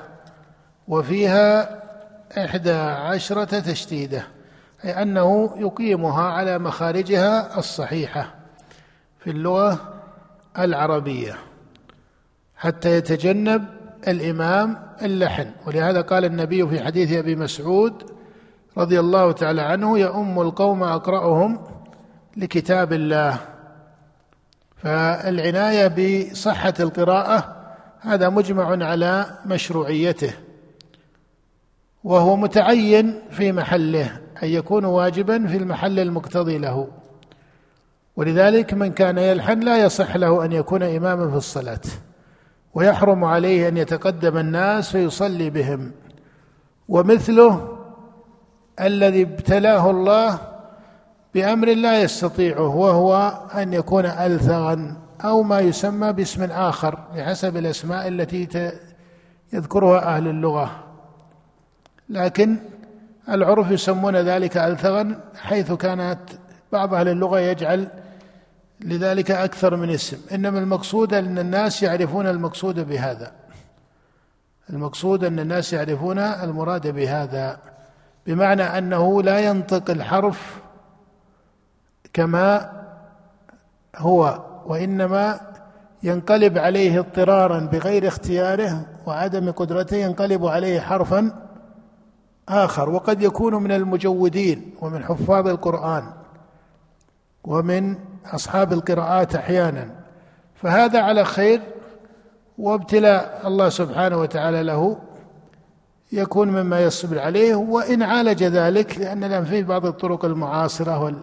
وفيها 0.88 1.82
إحدى 2.46 2.72
عشرة 2.72 3.60
تشديدة 3.60 4.28
أي 4.86 5.02
أنه 5.02 5.54
يقيمها 5.58 6.24
على 6.24 6.60
مخارجها 6.60 7.60
الصحيحة 7.60 8.36
في 9.20 9.30
اللغة 9.30 10.02
العربية 10.60 11.36
حتى 12.56 12.98
يتجنب 12.98 13.66
الإمام 14.08 14.78
اللحن. 15.02 15.52
ولهذا 15.68 16.02
قال 16.02 16.26
النبي 16.26 16.68
في 16.68 16.84
حديث 16.84 17.12
أبي 17.12 17.36
مسعود 17.36 18.12
رضي 18.78 19.00
الله 19.00 19.32
تعالى 19.32 19.62
عنه 19.62 20.00
يؤم 20.00 20.42
القوم 20.42 20.84
أقرأهم 20.84 21.81
لكتاب 22.38 22.94
الله. 22.94 23.38
فالعناية 24.78 25.88
بصحة 25.88 26.74
القراءة 26.80 27.56
هذا 28.00 28.30
مجمع 28.30 28.86
على 28.86 29.26
مشروعيته 29.46 30.34
وهو 32.04 32.36
متعين 32.36 33.22
في 33.32 33.52
محله 33.52 34.22
أن 34.44 34.48
يكون 34.48 34.86
واجبا 34.86 35.48
في 35.48 35.58
المحل 35.58 36.00
المقتضي 36.00 36.58
له. 36.58 36.88
ولذلك 38.16 38.74
من 38.74 38.92
كان 38.92 39.18
يلحن 39.18 39.60
لا 39.60 39.78
يصح 39.86 40.16
له 40.16 40.46
أن 40.46 40.52
يكون 40.52 40.84
اماما 40.84 41.32
في 41.32 41.38
الصلاة 41.38 41.82
ويحرم 42.74 43.24
عليه 43.24 43.68
أن 43.68 43.78
يتقدم 43.78 44.38
الناس 44.38 44.92
فيصلي 44.92 45.50
بهم. 45.50 45.92
ومثله 46.90 47.78
الذي 48.82 49.22
ابتلاه 49.22 49.90
الله 49.90 50.51
بأمر 51.34 51.68
لا 51.68 52.02
يستطيعه 52.02 52.76
وهو 52.76 53.34
أن 53.56 53.74
يكون 53.74 54.06
ألثغا 54.06 54.96
أو 55.26 55.44
ما 55.44 55.60
يسمى 55.60 56.14
باسم 56.14 56.44
آخر 56.44 57.00
بحسب 57.16 57.58
الأسماء 57.58 58.08
التي 58.08 58.72
يذكرها 59.54 60.16
أهل 60.16 60.28
اللغة. 60.28 60.84
لكن 62.10 62.58
العرف 63.30 63.72
يسمون 63.72 64.16
ذلك 64.16 64.58
ألثغا 64.58 65.20
حيث 65.36 65.72
كانت 65.72 66.20
بعض 66.72 66.94
أهل 66.94 67.08
اللغة 67.08 67.40
يجعل 67.40 67.88
لذلك 68.82 69.32
أكثر 69.32 69.76
من 69.76 69.90
اسم. 69.90 70.18
إنما 70.32 70.60
المقصود 70.60 71.14
أن 71.14 71.40
الناس 71.40 71.84
يعرفون 71.84 72.28
المقصود 72.28 72.80
بهذا. 72.80 73.32
المقصود 74.70 75.24
أن 75.24 75.40
الناس 75.40 75.74
يعرفون 75.74 76.20
المراد 76.20 76.88
بهذا 76.88 77.58
بمعنى 78.28 78.64
أنه 78.64 79.24
لا 79.24 79.40
ينطق 79.40 79.90
الحرف 79.90 80.62
كما 82.14 82.72
هو 83.98 84.42
وإنما 84.66 85.40
ينقلب 86.04 86.58
عليه 86.58 87.00
اضطرارا 87.00 87.60
بغير 87.60 88.08
اختياره 88.08 88.86
وعدم 89.06 89.52
قدرته 89.52 89.98
ينقلب 89.98 90.46
عليه 90.46 90.80
حرفا 90.80 91.32
آخر. 92.50 92.90
وقد 92.90 93.22
يكون 93.22 93.56
من 93.56 93.72
المجودين 93.72 94.74
ومن 94.82 95.04
حفاظ 95.04 95.48
القرآن 95.48 96.04
ومن 97.44 97.96
أصحاب 98.26 98.74
القراءات 98.74 99.36
أحيانا. 99.36 99.90
فهذا 100.56 101.02
على 101.02 101.26
خير 101.26 101.62
وابتلاء 102.58 103.42
الله 103.46 103.70
سبحانه 103.70 104.18
وتعالى 104.18 104.64
له 104.64 104.98
يكون 106.12 106.48
مما 106.48 106.82
يصبر 106.84 107.20
عليه. 107.20 107.56
وإن 107.56 108.04
عالج 108.04 108.44
ذلك 108.44 109.00
لأن 109.00 109.24
الآن 109.24 109.46
في 109.46 109.64
بعض 109.64 109.86
الطرق 109.86 110.26
المعاصرة 110.26 111.16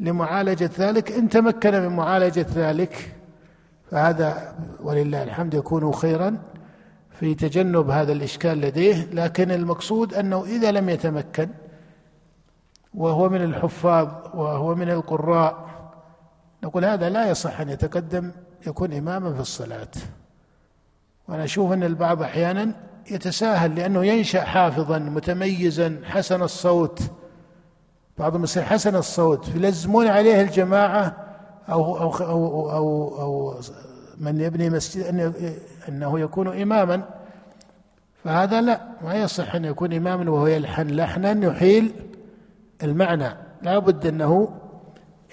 لمعالجة 0.00 0.70
ذلك. 0.78 1.12
إن 1.12 1.28
تمكن 1.28 1.80
من 1.80 1.96
معالجة 1.96 2.46
ذلك 2.54 3.16
فهذا 3.90 4.54
ولله 4.80 5.22
الحمد 5.22 5.54
يكون 5.54 5.92
خيرا 5.92 6.38
في 7.10 7.34
تجنب 7.34 7.90
هذا 7.90 8.12
الإشكال 8.12 8.60
لديه. 8.60 9.08
لكن 9.12 9.50
المقصود 9.50 10.14
أنه 10.14 10.44
إذا 10.44 10.72
لم 10.72 10.88
يتمكن 10.88 11.48
وهو 12.94 13.28
من 13.28 13.42
الحفاظ 13.42 14.08
وهو 14.34 14.74
من 14.74 14.90
القراء 14.90 15.70
نقول 16.64 16.84
هذا 16.84 17.08
لا 17.08 17.30
يصح 17.30 17.60
أن 17.60 17.68
يتقدم 17.68 18.30
يكون 18.66 18.92
إماما 18.92 19.34
في 19.34 19.40
الصلاة. 19.40 19.88
وأنا 21.28 21.44
أشوف 21.44 21.72
أن 21.72 21.82
البعض 21.82 22.22
أحيانا 22.22 22.72
يتساهل 23.10 23.74
لأنه 23.74 24.04
ينشأ 24.04 24.40
حافظا 24.40 24.98
متميزا 24.98 26.00
حسن 26.04 26.42
الصوت 26.42 27.02
بعضهم 28.20 28.44
يصير 28.44 28.62
حسن 28.62 28.96
الصوت 28.96 29.48
يلزمون 29.48 30.06
عليه 30.06 30.40
الجماعة 30.40 31.16
أو 31.68 31.98
أو 31.98 32.10
أو 32.14 32.70
أو, 32.70 33.20
أو 33.20 33.54
من 34.18 34.40
يبني 34.40 34.70
مسجد 34.70 35.06
أن 35.06 35.32
أنه 35.88 36.20
يكون 36.20 36.62
إماما. 36.62 37.02
فهذا 38.24 38.60
لا 38.60 38.80
ما 39.04 39.14
يصح 39.14 39.54
أن 39.54 39.64
يكون 39.64 39.92
إماما 39.92 40.30
وهو 40.30 40.46
يلحن 40.46 40.90
لحنا 40.90 41.46
يحيل 41.46 41.92
المعنى. 42.82 43.36
لا 43.62 43.78
بد 43.78 44.06
أنه 44.06 44.48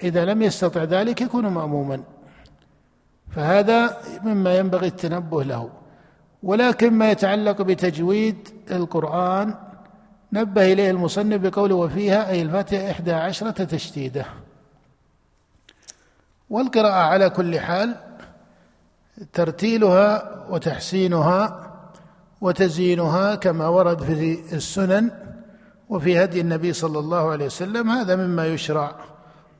إذا 0.02 0.24
لم 0.24 0.42
يستطع 0.42 0.84
ذلك 0.84 1.20
يكون 1.20 1.46
مأموما. 1.46 2.00
فهذا 3.30 3.96
مما 4.24 4.56
ينبغي 4.56 4.86
التنبه 4.86 5.42
له. 5.42 5.68
ولكن 6.42 6.92
ما 6.92 7.10
يتعلق 7.10 7.62
بتجويد 7.62 8.48
القرآن 8.70 9.54
نبه 10.32 10.72
إليه 10.72 10.90
المصنف 10.90 11.40
بقوله 11.40 11.74
وفيها 11.74 12.30
أي 12.30 12.42
الفاتحة 12.42 12.90
إحدى 12.90 13.12
عشرة 13.12 13.64
تشديدة. 13.64 14.26
والقراءة 16.50 17.02
على 17.02 17.30
كل 17.30 17.60
حال 17.60 17.94
ترتيلها 19.32 20.44
وتحسينها 20.50 21.70
وتزيينها 22.40 23.34
كما 23.34 23.68
ورد 23.68 24.02
في 24.02 24.40
السنن 24.52 25.10
وفي 25.88 26.24
هدي 26.24 26.40
النبي 26.40 26.72
صلى 26.72 26.98
الله 26.98 27.30
عليه 27.30 27.46
وسلم 27.46 27.90
هذا 27.90 28.16
مما 28.16 28.46
يشرع. 28.46 28.94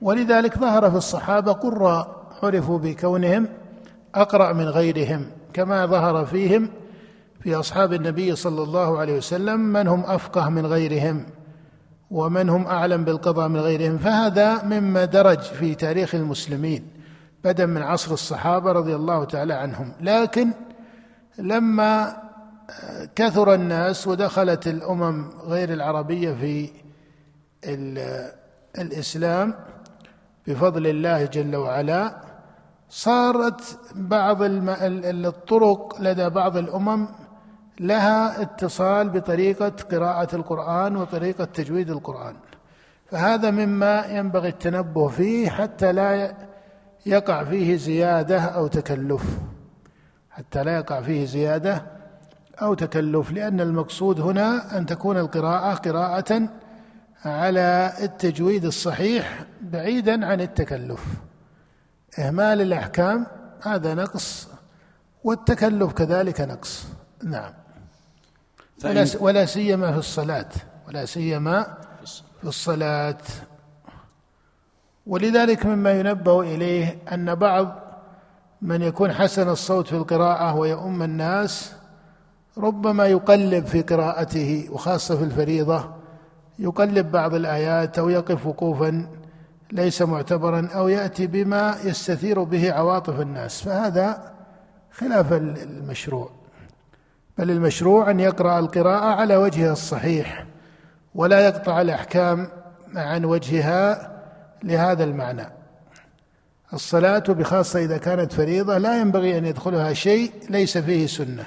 ولذلك 0.03 0.59
ظهر 0.59 0.91
في 0.91 0.97
الصحابة 0.97 1.53
قراء 1.53 2.29
عرفوا 2.43 2.79
بكونهم 2.79 3.49
أقرأ 4.15 4.53
من 4.53 4.65
غيرهم 4.65 5.31
كما 5.53 5.87
ظهر 5.87 6.27
فيهم 6.27 6.71
في 7.41 7.55
أصحاب 7.55 7.93
النبي 7.93 8.37
صلى 8.37 8.63
الله 8.63 8.99
عليه 8.99 9.17
وسلم 9.17 9.61
من 9.61 9.89
هم 9.89 10.01
أفقه 10.01 10.49
من 10.49 10.67
غيرهم 10.67 11.27
ومن 12.11 12.49
هم 12.49 12.67
أعلم 12.67 13.05
بالقضاء 13.05 13.49
من 13.49 13.61
غيرهم 13.61 13.99
فهذا 13.99 14.63
مما 14.65 15.05
درج 15.05 15.41
في 15.41 15.75
تاريخ 15.75 16.15
المسلمين 16.15 16.87
بدا 17.45 17.67
من 17.67 17.83
عصر 17.83 18.13
الصحابة 18.13 18.73
رضي 18.73 18.95
الله 18.95 19.25
تعالى 19.25 19.55
عنهم. 19.55 19.93
لكن 20.01 20.53
لما 21.39 22.17
كثر 23.17 23.55
الناس 23.55 24.07
ودخلت 24.07 24.67
الأمم 24.67 25.31
غير 25.47 25.73
العربية 25.73 26.33
في 26.33 26.71
الإسلام 28.79 29.55
بفضل 30.47 30.87
الله 30.87 31.25
جل 31.25 31.57
وعلا 31.57 32.23
صارت 32.91 33.79
بعض 33.95 34.39
الطرق 34.43 35.97
لدى 36.01 36.29
بعض 36.29 36.57
الأمم 36.57 37.09
لها 37.81 38.43
اتصال 38.43 39.09
بطريقة 39.11 39.69
قراءة 39.69 40.37
القرآن 40.37 40.97
وطريقة 40.97 41.45
تجويد 41.45 41.91
القرآن. 41.91 42.37
فهذا 43.11 43.51
مما 43.51 44.07
ينبغي 44.07 44.49
التنبه 44.49 45.09
فيه 45.09 45.51
حتى 45.51 45.93
لا 45.93 46.35
يقع 47.07 47.45
فيه 47.45 47.77
زيادة 47.77 48.41
أو 48.41 48.67
تكلف. 48.67 49.39
حتى 50.31 50.65
لا 50.65 50.77
يقع 50.77 51.01
فيه 51.01 51.27
زيادة 51.27 51.83
أو 52.63 52.75
تكلف 52.75 53.33
لأن 53.33 53.61
المقصود 53.61 54.21
هنا 54.21 54.79
أن 54.79 54.87
تكون 54.87 55.19
القراءة 55.19 55.75
قراءة 55.75 56.49
على 57.25 57.93
التجويد 58.03 58.65
الصحيح 58.65 59.45
بعيدا 59.63 60.27
عن 60.27 60.41
التكلف. 60.41 61.05
إهمال 62.19 62.61
الأحكام 62.61 63.27
هذا 63.63 63.95
نقص 63.95 64.49
والتكلف 65.25 65.93
كذلك 65.93 66.41
نقص. 66.41 66.87
نعم. 67.25 67.53
ولا, 68.85 69.07
ولا 69.21 69.45
سيما 69.45 69.93
في 69.93 69.99
الصلاة 69.99 70.49
ولا 70.89 71.05
سيما 71.05 71.79
في 72.41 72.49
الصلاة. 72.49 73.19
ولذلك 75.07 75.67
مما 75.67 75.93
ينبه 75.93 76.41
إليه 76.41 76.99
أن 77.13 77.35
بعض 77.35 77.79
من 78.63 78.83
يكون 78.83 79.13
حسن 79.13 79.49
الصوت 79.49 79.87
في 79.87 79.97
القراءة 79.97 80.55
ويؤم 80.55 81.03
الناس 81.03 81.73
ربما 82.59 83.07
يقلب 83.07 83.67
في 83.67 83.83
قراءته 83.83 84.69
وخاصة 84.73 85.17
في 85.17 85.25
الفريضة 85.25 85.91
يقلب 86.59 87.11
بعض 87.13 87.35
الآيات 87.35 87.99
أو 87.99 88.09
يقف 88.09 88.47
وقوفا 88.47 89.09
ليس 89.73 90.03
معتبرا 90.03 90.69
أو 90.75 90.89
يأتي 90.89 91.27
بما 91.27 91.77
يستثير 91.85 92.43
به 92.43 92.73
عواطف 92.73 93.21
الناس. 93.21 93.63
فهذا 93.63 94.33
خلاف 94.93 95.33
المشروع. 95.33 96.38
بل 97.39 97.51
المشروع 97.51 98.11
أن 98.11 98.21
يقرأ 98.21 98.59
القراءة 98.59 99.21
على 99.21 99.37
وجهها 99.37 99.73
الصحيح 99.73 100.47
ولا 101.15 101.41
يقطع 101.41 101.81
الأحكام 101.81 102.49
عن 102.97 103.25
وجهها 103.25 104.13
لهذا 104.63 105.05
المعنى. 105.05 105.49
الصلاة 106.73 107.19
بخاصة 107.19 107.81
إذا 107.85 107.99
كانت 107.99 108.33
فريضة 108.33 108.79
لا 108.79 109.01
ينبغي 109.01 109.39
أن 109.39 109.45
يدخلها 109.45 109.93
شيء 109.93 110.33
ليس 110.51 110.79
فيه 110.79 111.07
سنة 111.07 111.45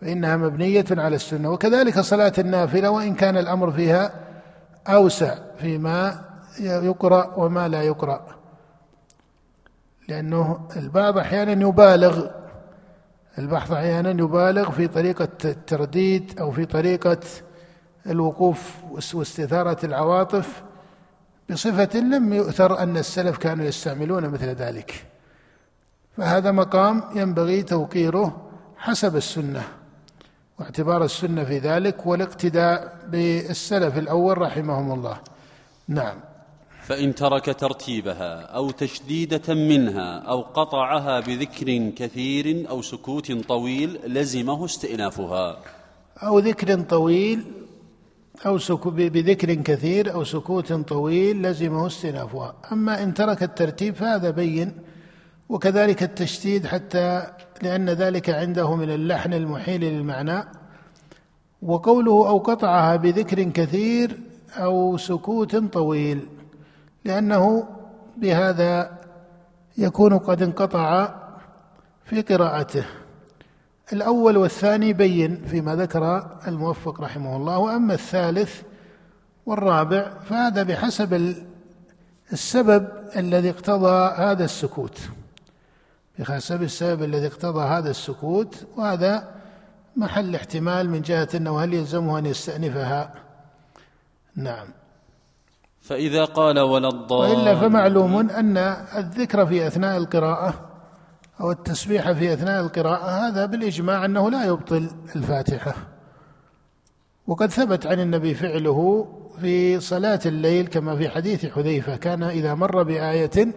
فإنها 0.00 0.36
مبنية 0.36 0.84
على 0.90 1.16
السنة. 1.16 1.50
وكذلك 1.50 2.00
صلاة 2.00 2.32
النافلة 2.38 2.90
وإن 2.90 3.14
كان 3.14 3.36
الأمر 3.36 3.72
فيها 3.72 4.12
أوسع 4.88 5.34
فيما 5.58 6.24
يقرأ 6.60 7.34
وما 7.36 7.68
لا 7.68 7.82
يقرأ 7.82 8.26
لأنه 10.08 10.68
البعض 10.76 11.18
أحيانا 11.18 11.68
يبالغ 11.68 12.39
البحث 13.40 13.72
أحيانا 13.72 14.10
يبالغ 14.10 14.70
في 14.70 14.88
طريقة 14.88 15.28
الترديد 15.44 16.40
أو 16.40 16.50
في 16.50 16.64
طريقة 16.64 17.20
الوقوف 18.06 18.76
واستثارة 19.14 19.86
العواطف 19.86 20.62
بصفة 21.50 22.00
لم 22.00 22.32
يؤثر 22.32 22.78
أن 22.78 22.96
السلف 22.96 23.38
كانوا 23.38 23.64
يستعملون 23.64 24.28
مثل 24.28 24.46
ذلك. 24.46 25.04
فهذا 26.16 26.50
مقام 26.50 27.02
ينبغي 27.14 27.62
توقيره 27.62 28.50
حسب 28.76 29.16
السنة 29.16 29.62
واعتبار 30.58 31.04
السنة 31.04 31.44
في 31.44 31.58
ذلك 31.58 32.06
والاقتداء 32.06 32.98
بالسلف 33.08 33.98
الأول 33.98 34.38
رحمهم 34.38 34.92
الله. 34.92 35.18
نعم. 35.88 36.16
فإن 36.82 37.14
ترك 37.14 37.56
ترتيبها 37.60 38.42
أو 38.42 38.70
تشديدة 38.70 39.54
منها 39.54 40.18
أو 40.18 40.40
قطعها 40.40 41.20
بذكر 41.20 41.90
كثير 41.96 42.70
أو 42.70 42.82
سكوت 42.82 43.32
طويل 43.32 44.00
لزمه 44.06 44.64
استئنافها. 44.64 45.58
أو 46.22 46.38
ذكر 46.38 46.80
طويل 46.80 47.44
أو 48.46 48.58
بذكر 48.86 49.54
كثير 49.54 50.14
أو 50.14 50.24
سكوت 50.24 50.72
طويل 50.72 51.42
لزمه 51.42 51.86
استئنافها. 51.86 52.54
أما 52.72 53.02
إن 53.02 53.14
ترك 53.14 53.42
الترتيب 53.42 53.94
فهذا 53.94 54.30
بين 54.30 54.72
وكذلك 55.48 56.02
التشديد 56.02 56.66
حتى 56.66 57.26
لأن 57.62 57.90
ذلك 57.90 58.30
عنده 58.30 58.76
من 58.76 58.90
اللحن 58.90 59.32
المحيل 59.34 59.80
للمعنى. 59.80 60.44
وقوله 61.62 62.28
أو 62.28 62.38
قطعها 62.38 62.96
بذكر 62.96 63.42
كثير 63.42 64.18
أو 64.56 64.96
سكوت 64.96 65.56
طويل. 65.56 66.39
لأنه 67.04 67.68
بهذا 68.16 68.98
يكون 69.78 70.18
قد 70.18 70.42
انقطع 70.42 71.14
في 72.04 72.22
قراءته. 72.22 72.84
الأول 73.92 74.36
والثاني 74.36 74.92
بين 74.92 75.36
فيما 75.36 75.76
ذكر 75.76 76.30
الموفق 76.46 77.00
رحمه 77.00 77.36
الله 77.36 77.58
وأما 77.58 77.94
الثالث 77.94 78.62
والرابع 79.46 80.10
فهذا 80.28 80.62
بحسب 80.62 81.34
السبب 82.32 82.88
الذي 83.16 83.50
اقتضى 83.50 84.14
هذا 84.16 84.44
السكوت. 84.44 84.98
بحسب 86.18 86.62
السبب 86.62 87.02
الذي 87.02 87.26
اقتضى 87.26 87.64
هذا 87.64 87.90
السكوت 87.90 88.66
وهذا 88.76 89.34
محل 89.96 90.34
احتمال 90.34 90.90
من 90.90 91.02
جهة 91.02 91.28
أنه 91.34 91.64
هل 91.64 91.74
يلزمه 91.74 92.18
أن 92.18 92.26
يستأنفها. 92.26 93.14
نعم. 94.36 94.79
فإذا 95.90 96.24
قال 96.24 96.58
ولا 96.58 96.88
الضال. 96.88 97.30
وإلا 97.30 97.54
فمعلوم 97.54 98.30
أن 98.30 98.56
الذكر 98.96 99.46
في 99.46 99.66
أثناء 99.66 99.96
القراءة 99.96 100.54
أو 101.40 101.50
التسبيح 101.50 102.12
في 102.12 102.32
أثناء 102.32 102.60
القراءة 102.60 103.28
هذا 103.28 103.46
بالإجماع 103.46 104.04
أنه 104.04 104.30
لا 104.30 104.44
يبطل 104.44 104.90
الفاتحة. 105.16 105.74
وقد 107.26 107.50
ثبت 107.50 107.86
عن 107.86 108.00
النبي 108.00 108.34
فعله 108.34 109.08
في 109.40 109.80
صلاة 109.80 110.20
الليل 110.26 110.66
كما 110.66 110.96
في 110.96 111.08
حديث 111.08 111.46
حذيفة 111.46 111.96
كان 111.96 112.22
إذا 112.22 112.54
مر 112.54 112.82
بآية 112.82 113.54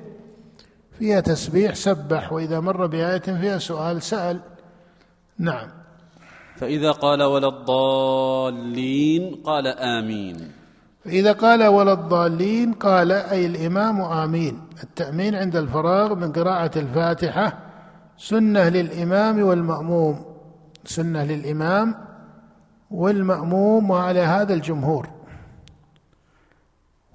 فيها 0.99 1.19
تسبيح 1.19 1.75
سبح 1.75 2.33
وإذا 2.33 2.59
مر 2.59 2.85
بآية 2.85 3.19
فيها 3.19 3.57
سؤال 3.57 4.01
سأل. 4.01 4.39
نعم. 5.37 5.67
فإذا 6.57 6.91
قال 6.91 7.23
ولا 7.23 7.47
الضالين 7.47 9.35
قال 9.45 9.67
آمين. 9.67 10.62
فإذا 11.05 11.31
قال 11.31 11.63
ولا 11.63 11.93
الضالين 11.93 12.73
قال 12.73 13.11
أي 13.11 13.45
الإمام 13.45 14.01
آمين. 14.01 14.61
التأمين 14.83 15.35
عند 15.35 15.55
الفراغ 15.55 16.15
من 16.15 16.31
قراءة 16.31 16.79
الفاتحة 16.79 17.59
سنة 18.17 18.69
للإمام 18.69 19.43
والمأموم. 19.43 20.25
سنة 20.85 21.23
للإمام 21.23 21.95
والمأموم 22.91 23.89
وعلى 23.89 24.19
هذا 24.19 24.53
الجمهور. 24.53 25.09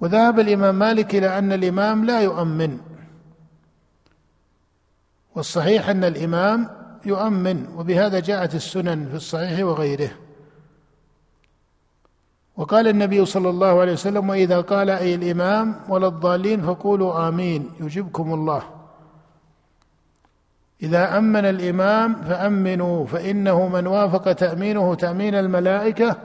وذهب 0.01 0.39
الإمام 0.39 0.75
مالك 0.75 1.15
إلى 1.15 1.37
أن 1.37 1.51
الإمام 1.51 2.05
لا 2.05 2.21
يؤمن. 2.21 2.77
والصحيح 5.35 5.89
أن 5.89 6.03
الإمام 6.03 6.69
يؤمن 7.05 7.67
وبهذا 7.75 8.19
جاءت 8.19 8.55
السنن 8.55 9.09
في 9.09 9.15
الصحيح 9.15 9.65
وغيره. 9.65 10.11
وقال 12.59 12.87
النبي 12.87 13.25
صلى 13.25 13.49
الله 13.49 13.81
عليه 13.81 13.93
وسلم 13.93 14.29
وإذا 14.29 14.61
قال 14.61 14.89
أي 14.89 15.15
الإمام 15.15 15.75
ولا 15.89 16.07
الضالين 16.07 16.61
فقولوا 16.61 17.27
آمين 17.27 17.69
يجبكم 17.79 18.33
الله. 18.33 18.61
إذا 20.83 21.17
أمن 21.17 21.45
الإمام 21.45 22.15
فأمنوا 22.15 23.05
فإنه 23.05 23.67
من 23.67 23.87
وافق 23.87 24.31
تأمينه 24.31 24.95
تأمين 24.95 25.35
الملائكة 25.35 26.15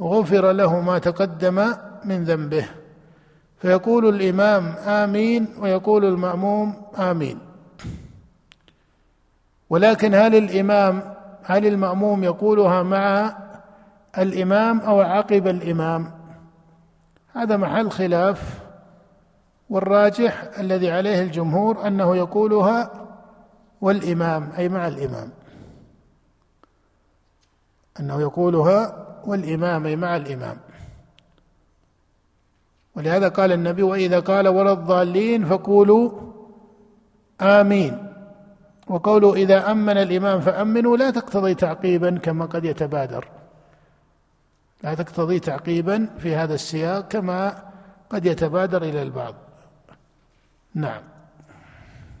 غفر 0.00 0.52
له 0.52 0.80
ما 0.80 0.98
تقدم 0.98 1.74
من 2.04 2.24
ذنبه. 2.24 2.66
فيقول 3.58 4.08
الإمام 4.08 4.74
آمين 4.86 5.48
ويقول 5.60 6.04
المأموم 6.04 6.74
آمين. 6.98 7.38
ولكن 9.70 10.14
هل 10.14 10.34
الإمام 10.34 11.14
هل 11.42 11.66
المأموم 11.66 12.24
يقولها 12.24 12.82
مع 12.82 13.34
الإمام 14.18 14.80
أو 14.80 15.00
عقب 15.00 15.46
الإمام. 15.46 16.12
هذا 17.32 17.56
محل 17.56 17.90
خلاف 17.90 18.60
والراجح 19.70 20.50
الذي 20.58 20.90
عليه 20.90 21.22
الجمهور 21.22 21.86
أنه 21.86 22.16
يقولها 22.16 22.90
والإمام 23.80 24.50
أي 24.58 24.68
مع 24.68 24.88
الإمام. 24.88 25.30
أنه 28.00 28.20
يقولها 28.20 29.06
والإمام 29.24 29.86
أي 29.86 29.96
مع 29.96 30.16
الإمام. 30.16 30.56
ولهذا 32.96 33.28
قال 33.28 33.52
النبي 33.52 33.82
وإذا 33.82 34.20
قال 34.20 34.48
ولا 34.48 34.72
الضالين 34.72 35.44
فقولوا 35.44 36.10
آمين. 37.40 38.06
وقوله 38.88 39.34
إذا 39.34 39.70
أمن 39.70 39.98
الإمام 39.98 40.40
فأمنوا 40.40 40.96
لا 40.96 41.10
تقتضي 41.10 41.54
تعقيبا 41.54 42.18
كما 42.18 42.46
قد 42.46 42.64
يتبادر. 42.64 43.39
لا 44.82 44.94
تقتضي 44.94 45.38
تعقيبا 45.38 46.08
في 46.18 46.34
هذا 46.36 46.54
السياق 46.54 47.08
كما 47.08 47.62
قد 48.10 48.26
يتبادر 48.26 48.82
إلى 48.82 49.02
البعض. 49.02 49.34
نعم. 50.74 51.02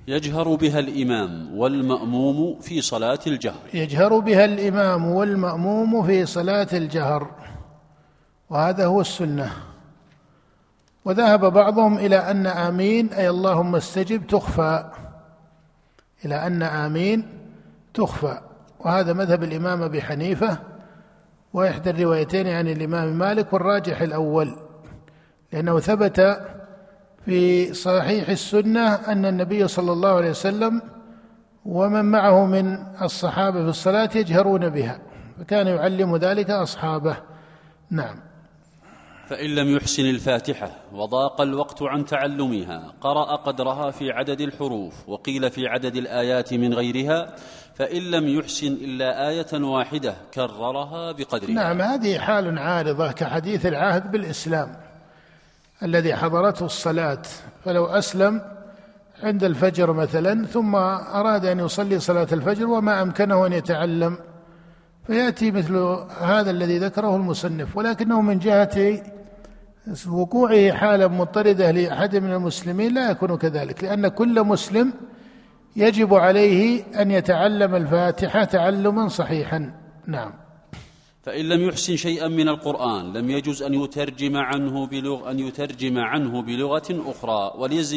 يجهر 0.08 0.54
بها 0.54 0.78
الإمام 0.78 1.58
والمأموم 1.58 2.60
في 2.60 2.80
صلاة 2.80 3.18
الجهر. 3.26 3.60
يجهر 3.74 4.18
بها 4.18 4.44
الإمام 4.44 5.06
والمأموم 5.06 6.02
في 6.02 6.26
صلاة 6.26 6.68
الجهر. 6.72 7.30
وهذا 8.50 8.86
هو 8.86 9.00
السنة. 9.00 9.50
وذهب 11.04 11.52
بعضهم 11.52 11.98
إلى 11.98 12.16
أن 12.16 12.46
آمين 12.46 13.12
أي 13.12 13.28
اللهم 13.28 13.76
استجب 13.76 14.26
تخفى. 14.26 14.90
إلى 16.24 16.46
أن 16.46 16.62
آمين 16.62 17.26
تخفى. 17.94 18.40
وهذا 18.80 19.12
مذهب 19.12 19.42
الإمام 19.42 19.82
أبي 19.82 20.02
حنيفة. 20.02 20.58
وإحدى 21.52 21.90
الروايتين 21.90 22.48
عن 22.48 22.68
الإمام 22.68 23.18
مالك 23.18 23.52
والراجح 23.52 24.00
الأول 24.00 24.56
لأنه 25.52 25.80
ثبت 25.80 26.40
في 27.24 27.74
صحيح 27.74 28.28
السنة 28.28 28.94
أن 28.94 29.26
النبي 29.26 29.68
صلى 29.68 29.92
الله 29.92 30.08
عليه 30.08 30.30
وسلم 30.30 30.82
ومن 31.64 32.04
معه 32.04 32.46
من 32.46 32.78
الصحابة 33.02 33.62
في 33.62 33.68
الصلاة 33.68 34.10
يجهرون 34.14 34.68
بها 34.68 35.00
فكان 35.38 35.66
يعلم 35.66 36.16
ذلك 36.16 36.50
أصحابه. 36.50 37.16
نعم. 37.90 38.16
فإن 39.28 39.54
لم 39.54 39.76
يحسن 39.76 40.02
الفاتحة 40.02 40.70
وضاق 40.92 41.40
الوقت 41.40 41.82
عن 41.82 42.04
تعلمها 42.04 42.92
قرأ 43.00 43.36
قدرها 43.36 43.90
في 43.90 44.10
عدد 44.10 44.40
الحروف 44.40 45.08
وقيل 45.08 45.50
في 45.50 45.66
عدد 45.66 45.96
الآيات 45.96 46.54
من 46.54 46.74
غيرها 46.74 47.34
فإن 47.80 48.02
لم 48.02 48.28
يحسن 48.28 48.72
إلا 48.72 49.28
آية 49.28 49.62
واحدة 49.64 50.14
كررها 50.34 51.12
بقدرها. 51.12 51.50
نعم 51.50 51.82
هذه 51.82 52.18
حال 52.18 52.58
عارضة 52.58 53.12
كحديث 53.12 53.66
العهد 53.66 54.10
بالإسلام 54.10 54.76
الذي 55.82 56.14
حضرته 56.14 56.66
الصلاة. 56.66 57.22
فلو 57.64 57.86
أسلم 57.86 58.40
عند 59.22 59.44
الفجر 59.44 59.92
مثلا 59.92 60.46
ثم 60.46 60.74
أراد 60.74 61.44
أن 61.44 61.58
يصلي 61.60 62.00
صلاة 62.00 62.28
الفجر 62.32 62.66
وما 62.66 63.02
أمكنه 63.02 63.46
أن 63.46 63.52
يتعلم 63.52 64.18
فيأتي 65.06 65.50
مثل 65.50 65.76
هذا 66.20 66.50
الذي 66.50 66.78
ذكره 66.78 67.16
المصنف. 67.16 67.76
ولكنه 67.76 68.20
من 68.20 68.38
جهة 68.38 69.02
وقوعه 70.08 70.72
حالة 70.72 71.08
مضطردة 71.08 71.70
لأحد 71.70 72.16
من 72.16 72.32
المسلمين 72.32 72.94
لا 72.94 73.10
يكون 73.10 73.36
كذلك 73.36 73.84
لأن 73.84 74.08
كل 74.08 74.44
مسلم 74.44 74.92
يجب 75.76 76.14
عليه 76.14 76.84
أن 77.02 77.10
يتعلم 77.10 77.74
الفاتحة 77.74 78.44
تعلما 78.44 79.08
صحيحا. 79.08 79.74
نعم. 80.06 80.32
فإن 81.22 81.44
لم 81.48 81.68
يحسن 81.68 81.96
شيئا 81.96 82.28
من 82.28 82.48
القرآن 82.48 83.12
لم 83.12 83.30
يجوز 83.30 83.62
أن 83.62 83.74
يترجم 83.74 84.36
عنه 84.36 84.86
بلغ 84.86 85.30
أن 85.30 85.38
يترجم 85.38 85.98
عنه 85.98 86.42
بلغة 86.42 86.88
أخرى. 86.90 87.52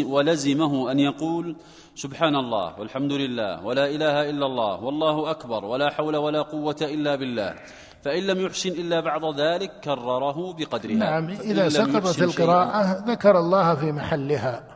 ولزمه 0.05 0.91
أن 0.91 0.99
يقول 0.99 1.55
سبحان 1.95 2.35
الله 2.35 2.79
والحمد 2.79 3.11
لله 3.11 3.65
ولا 3.65 3.85
إله 3.85 4.29
إلا 4.29 4.45
الله 4.45 4.83
والله 4.83 5.31
أكبر 5.31 5.65
ولا 5.65 5.89
حول 5.89 6.15
ولا 6.15 6.41
قوة 6.41 6.75
إلا 6.81 7.15
بالله. 7.15 7.55
فإن 8.03 8.23
لم 8.23 8.45
يحسن 8.45 8.69
إلا 8.69 8.99
بعض 8.99 9.39
ذلك 9.39 9.71
كرره 9.83 10.53
بقدرها. 10.53 10.95
نعم 10.95 11.29
إذا 11.29 11.69
سقطت 11.69 12.21
القراءة 12.21 13.03
ذكر 13.07 13.39
الله 13.39 13.75
في 13.75 13.91
محلها. 13.91 14.72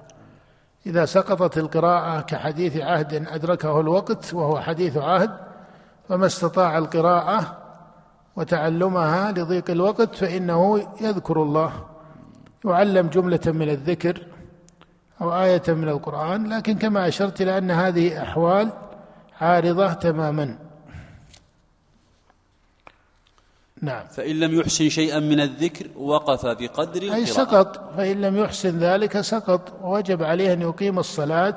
إذا 0.87 1.05
سقطت 1.05 1.57
القراءة 1.57 2.21
كحديث 2.21 2.77
عهد 2.77 3.27
أدركه 3.27 3.79
الوقت 3.79 4.33
وهو 4.33 4.59
حديث 4.59 4.97
عهد 4.97 5.31
فما 6.09 6.25
استطاع 6.25 6.77
القراءة 6.77 7.57
وتعلمها 8.35 9.31
لضيق 9.31 9.69
الوقت 9.69 10.15
فإنه 10.15 10.87
يذكر 11.01 11.41
الله 11.43 11.71
يعلم 12.65 13.07
جملة 13.07 13.39
من 13.45 13.69
الذكر 13.69 14.21
أو 15.21 15.41
آية 15.43 15.63
من 15.67 15.89
القرآن 15.89 16.53
لكن 16.53 16.77
كما 16.77 17.07
أشرت 17.07 17.41
إلى 17.41 17.57
أن 17.57 17.71
هذه 17.71 18.23
أحوال 18.23 18.69
عارضة 19.41 19.93
تماما. 19.93 20.66
نعم. 23.81 24.07
فإن 24.07 24.39
لم 24.39 24.59
يحسن 24.59 24.89
شيئا 24.89 25.19
من 25.19 25.39
الذكر 25.39 25.87
وقف 25.97 26.45
بقدر 26.45 27.01
القراءة. 27.01 27.15
أي 27.15 27.25
سقط. 27.25 27.93
فإن 27.97 28.21
لم 28.21 28.37
يحسن 28.37 28.79
ذلك 28.79 29.21
سقط. 29.21 29.73
ووجب 29.81 30.23
عليه 30.23 30.53
أن 30.53 30.61
يقيم 30.61 30.99
الصلاة 30.99 31.55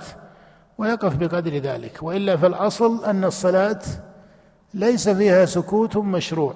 ويقف 0.78 1.16
بقدر 1.16 1.56
ذلك. 1.56 1.98
وإلا 2.02 2.36
فالأصل 2.36 3.04
أن 3.04 3.24
الصلاة 3.24 3.80
ليس 4.74 5.08
فيها 5.08 5.46
سكوت 5.46 5.96
مشروع. 5.96 6.54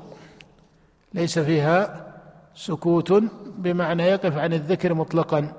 ليس 1.14 1.38
فيها 1.38 2.06
سكوت 2.54 3.12
بمعنى 3.58 4.02
يقف 4.02 4.38
عن 4.38 4.52
الذكر 4.52 4.94
مطلقا. 4.94 5.52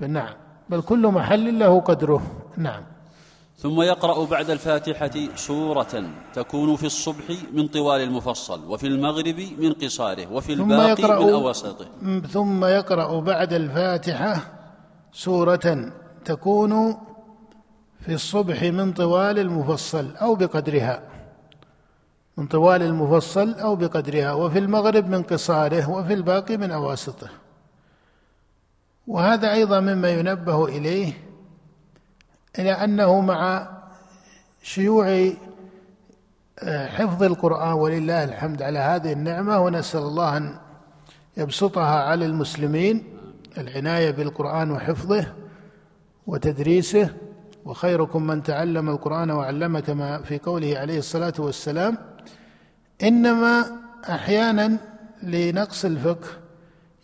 فنعم. 0.00 0.34
بل 0.68 0.82
كل 0.82 1.06
محل 1.06 1.58
له 1.58 1.80
قدره. 1.80 2.22
نعم. 2.56 2.82
ثم 3.62 3.82
يقرأ 3.82 4.24
بعد 4.24 4.50
الفاتحة 4.50 5.10
سورة 5.34 6.04
تكون 6.34 6.76
في 6.76 6.86
الصبح 6.86 7.24
من 7.52 7.68
طوال 7.68 8.00
المفصل 8.00 8.64
وفي 8.68 8.86
المغرب 8.86 9.40
من 9.58 9.72
قصاره 9.72 10.32
وفي 10.32 10.52
الباقي 10.52 11.02
من 11.02 11.32
أواسطه. 11.32 11.86
ثم 12.32 12.64
يقرأ 12.64 13.20
بعد 13.20 13.52
الفاتحة 13.52 14.52
سورة 15.12 15.92
تكون 16.24 16.96
في 18.00 18.14
الصبح 18.14 18.62
من 18.62 18.92
طوال 18.92 19.38
المفصل 19.38 20.16
أو 20.16 20.34
بقدرها. 20.34 21.02
من 22.36 22.46
طوال 22.46 22.82
المفصل 22.82 23.52
أو 23.54 23.76
بقدرها 23.76 24.32
وفي 24.32 24.58
المغرب 24.58 25.08
من 25.08 25.22
قصاره 25.22 25.90
وفي 25.90 26.14
الباقي 26.14 26.56
من 26.56 26.70
أواسطه. 26.70 27.28
وهذا 29.06 29.52
أيضا 29.52 29.80
مما 29.80 30.10
ينبه 30.10 30.64
إليه 30.68 31.29
إلى 32.58 32.72
أنه 32.72 33.20
مع 33.20 33.68
شيوع 34.62 35.30
آه، 36.62 36.86
حفظ 36.86 37.22
القرآن 37.22 37.72
ولله 37.72 38.24
الحمد 38.24 38.62
على 38.62 38.78
هذه 38.78 39.12
النعمة 39.12 39.58
ونسأل 39.58 40.00
الله 40.00 40.36
أن 40.36 40.56
يبسطها 41.36 42.02
على 42.02 42.26
المسلمين 42.26 43.04
العناية 43.58 44.10
بالقرآن 44.10 44.70
وحفظه 44.70 45.26
وتدريسه. 46.26 47.10
وخيركم 47.64 48.26
من 48.26 48.42
تعلم 48.42 48.88
القرآن 48.88 49.30
وعلمه 49.30 49.80
كما 49.80 50.22
في 50.22 50.38
قوله 50.38 50.78
عليه 50.78 50.98
الصلاة 50.98 51.32
والسلام. 51.38 51.98
إنما 53.02 53.66
أحيانا 54.08 54.78
لنقص 55.22 55.84
الفقه 55.84 56.28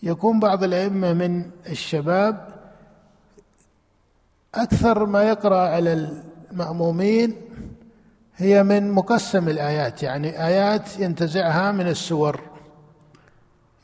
يكون 0.03 0.41
بعض 0.41 0.65
الأئمة 0.65 1.13
من 1.13 1.51
الشباب 1.71 2.56
أكثر 4.57 5.07
ما 5.07 5.23
يقرأ 5.23 5.69
على 5.69 6.09
المأمومين 6.53 7.35
هي 8.37 8.63
من 8.63 8.91
مقسم 8.91 9.49
الآيات 9.49 10.03
يعني 10.03 10.47
آيات 10.47 10.99
ينتزعها 10.99 11.73
من 11.73 11.89
السور. 11.89 12.41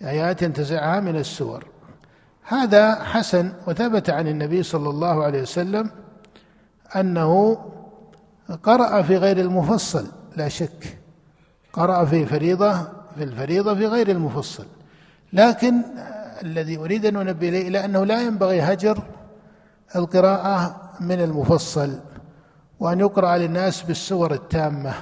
آيات 0.03 0.43
ينتزعها 0.43 1.01
من 1.01 1.17
السور. 1.17 1.67
هذا 2.43 3.05
حسن 3.05 3.53
وثبت 3.67 4.11
عن 4.11 4.29
النبي 4.29 4.63
صلى 4.63 4.89
الله 4.89 5.25
عليه 5.25 5.43
وسلم 5.43 5.91
أنه 6.97 7.59
قرأ 8.63 9.03
في 9.03 9.17
غير 9.17 9.41
المفصل 9.41 10.07
لا 10.37 10.49
شك. 10.49 10.99
قرأ 11.73 12.05
في 12.05 12.27
فريضة 12.27 12.73
في 13.17 13.23
الفريضة 13.23 13.75
في 13.75 13.87
غير 13.87 14.11
المفصل. 14.11 14.67
لكن 15.33 15.83
الذي 16.43 16.77
أريد 16.77 17.07
أن 17.07 17.17
أنبه 17.17 17.49
إليه 17.49 17.69
إلى 17.69 17.85
أنه 17.85 18.05
لا 18.05 18.23
ينبغي 18.23 18.61
هجر 18.61 19.03
القراءة 19.97 20.77
من 21.01 21.21
المفصل 21.21 21.99
وأن 22.81 23.01
يقرأ 23.01 23.37
للناس 23.37 23.83
بالسور 23.83 24.33
التامة. 24.33 24.95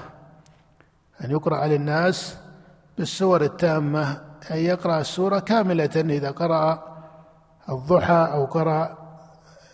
أن 1.24 1.30
يقرأ 1.30 1.66
للناس 1.66 2.36
بالسور 2.98 3.42
التامة 3.42 4.20
أن 4.50 4.56
يقرأ 4.56 5.00
السورة 5.00 5.38
كاملة 5.38 5.90
إذا 5.96 6.30
قرأ 6.30 6.82
الضحى 7.68 8.28
أو 8.32 8.44
قرأ 8.44 8.98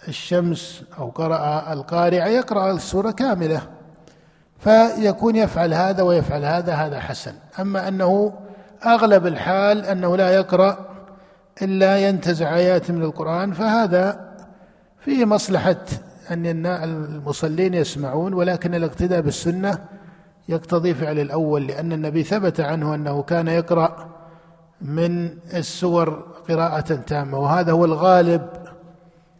الشمس 0.09 0.83
أو 0.99 1.09
قرأ 1.09 1.73
القارعة 1.73 2.27
يقرأ 2.27 2.71
السورة 2.71 3.11
كاملة. 3.11 3.63
فيكون 4.59 5.37
يفعل 5.37 5.75
هذا 5.75 6.03
ويفعل 6.03 6.45
هذا 6.45 6.75
هذا 6.75 7.01
حسن. 7.01 7.35
أما 7.61 7.89
أنه 7.89 8.33
أغلب 8.87 9.27
الحال 9.27 9.87
أنه 9.87 10.17
لا 10.17 10.31
يقرأ 10.31 10.79
إلا 11.63 11.99
ينتزع 11.99 12.57
آيات 12.57 12.91
من 12.91 13.03
القرآن 13.03 13.53
فهذا 13.53 14.26
فيه 15.07 15.25
مصلحة 15.25 15.85
أن 16.31 16.67
المصلين 16.67 17.75
يسمعون 17.75 18.35
ولكن 18.35 18.75
الاقتداء 18.75 19.21
بالسنة 19.21 19.79
يقتضي 20.49 20.95
فعل 20.95 21.19
الأول 21.19 21.67
لأن 21.67 21.93
النبي 21.93 22.23
ثبت 22.23 22.61
عنه 22.61 22.95
أنه 22.95 23.23
كان 23.23 23.49
يقرأ 23.49 24.09
من 24.81 25.39
السور 25.55 26.27
قراءة 26.49 26.95
تامة 26.95 27.39
وهذا 27.39 27.73
هو 27.73 27.85
الغالب 27.85 28.47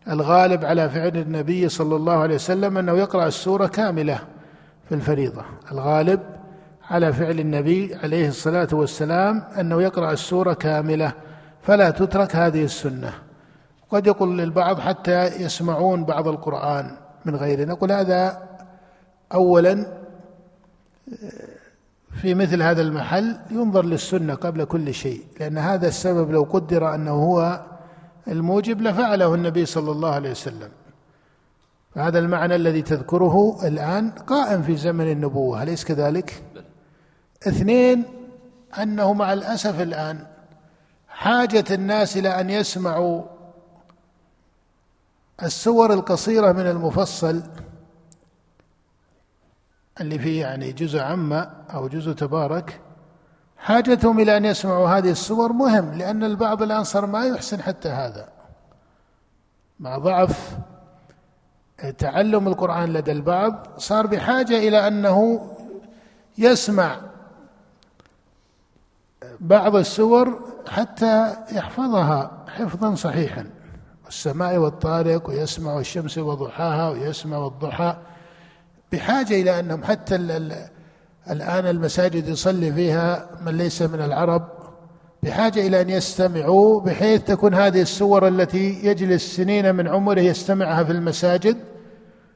الغالب 0.09 0.65
على 0.65 0.91
فعل 0.91 1.17
النبي 1.17 1.69
صلى 1.69 1.97
الله 1.97 2.17
عليه 2.17 2.35
وسلم 2.35 2.79
أنه 2.79 2.93
يقرأ 2.93 3.27
السورة 3.27 3.67
كاملة 3.67 4.19
في 4.89 4.95
الفريضة. 4.95 5.43
الغالب 5.73 6.21
على 6.91 7.13
فعل 7.13 7.41
النبي 7.41 7.95
عليه 8.03 8.29
الصلاة 8.29 8.69
والسلام 8.73 9.43
أنه 9.61 9.83
يقرأ 9.83 10.13
السورة 10.13 10.53
كاملة 10.53 11.13
فلا 11.63 11.91
تترك 11.91 12.37
هذه 12.37 12.65
السنة. 12.65 13.26
قد 13.91 14.07
يقول 14.07 14.41
البعض 14.41 14.81
حتى 14.81 15.27
يسمعون 15.27 16.05
بعض 16.05 16.29
القرآن 16.29 16.97
من 17.25 17.37
غيره 17.37 17.65
نقول 17.65 17.93
هذا 17.93 18.49
أولا 19.35 19.87
في 22.21 22.35
مثل 22.35 22.63
هذا 22.63 22.83
المحل 22.83 23.37
ينظر 23.51 23.85
للسنة 23.85 24.35
قبل 24.35 24.65
كل 24.65 24.95
شيء 24.95 25.25
لأن 25.41 25.59
هذا 25.59 25.89
السبب 25.89 26.31
لو 26.31 26.43
قدر 26.43 26.95
أنه 26.95 27.11
هو 27.11 27.61
الموجب 28.29 28.81
لفعله 28.83 29.35
النبي 29.35 29.67
صلى 29.67 29.91
الله 29.91 30.11
عليه 30.15 30.31
وسلم 30.31 30.69
فهذا 31.95 32.19
المعنى 32.19 32.57
الذي 32.57 32.83
تذكره 32.83 33.67
الآن 33.67 34.11
قائم 34.11 34.63
في 34.63 34.77
زمن 34.77 35.13
النبوة 35.13 35.63
أليس 35.63 35.85
كذلك؟ 35.85 36.43
اثنين 37.49 38.05
أنه 38.83 39.13
مع 39.13 39.33
الأسف 39.33 39.81
الآن 39.81 40.19
حاجة 41.09 41.65
الناس 41.71 42.17
إلى 42.17 42.29
أن 42.29 42.51
يسمعوا 42.51 43.23
السور 45.43 45.93
القصيرة 45.93 46.53
من 46.53 46.67
المفصل 46.67 47.43
اللي 50.01 50.19
فيه 50.19 50.41
يعني 50.41 50.73
جزء 50.73 50.99
عامة 50.99 51.51
أو 51.75 51.89
جزء 51.89 52.13
تبارك 52.13 52.81
حاجتهم 53.57 54.21
إلى 54.21 54.37
أن 54.37 54.45
يسمعوا 54.45 54.89
هذه 54.89 55.11
السور 55.11 55.53
مهم 55.53 55.95
لأن 55.95 56.25
البعض 56.25 56.63
الآن 56.63 56.85
صار 56.85 57.07
ما 57.07 57.25
يحسن 57.25 57.63
حتى 57.63 57.89
هذا. 57.89 58.29
مع 59.81 59.99
ضعف 59.99 60.59
تعلم 61.99 62.49
القرآن 62.49 62.93
لدى 62.93 63.13
البعض 63.13 63.67
صار 63.79 64.07
بحاجة 64.07 64.59
إلى 64.59 64.89
أنه 64.89 65.49
يسمع 66.39 67.01
بعض 69.41 69.77
السور 69.77 70.41
حتى 70.69 71.37
يحفظها 71.53 72.45
حفظا 72.49 72.95
صحيحا. 72.95 73.56
والسماء 74.07 74.57
والطارق 74.57 75.29
ويسمع 75.29 75.79
الشمس 75.79 76.19
وضحاها 76.19 76.91
ويسمع 76.91 77.47
الضحى. 77.47 77.97
بحاجة 78.93 79.41
إلى 79.41 79.61
أنهم 79.61 79.85
حتى 79.85 80.17
الآن 81.31 81.67
المساجد 81.67 82.29
يصلي 82.29 82.73
فيها 82.73 83.29
من 83.47 83.57
ليس 83.57 83.83
من 83.83 84.01
العرب. 84.01 84.49
بحاجة 85.23 85.67
إلى 85.67 85.81
أن 85.81 85.91
يستمعوا 85.91 86.81
بحيث 86.81 87.25
تكون 87.25 87.55
هذه 87.55 87.83
السور 87.83 88.29
التي 88.29 88.87
يجلس 88.87 89.37
سنين 89.37 89.75
من 89.75 89.89
عمره 89.89 90.21
يستمعها 90.21 90.85
في 90.85 90.93
المساجد 90.93 91.57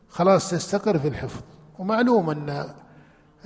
خلاص 0.09 0.51
تستقر 0.51 0.99
في 0.99 1.09
الحفظ. 1.09 1.41
ومعلوم 1.79 2.31
أن 2.31 2.65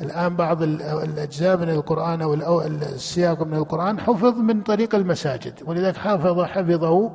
الآن 0.00 0.36
بعض 0.36 0.62
الأجزاء 0.62 1.56
من 1.56 1.70
القرآن 1.70 2.22
أو 2.22 2.62
السياق 2.62 3.42
من 3.42 3.54
القرآن 3.54 4.00
حفظ 4.00 4.38
من 4.38 4.62
طريق 4.62 4.94
المساجد 4.94 5.54
ولذلك 5.66 5.96
حافظ 5.96 6.40
حفظه 6.40 7.10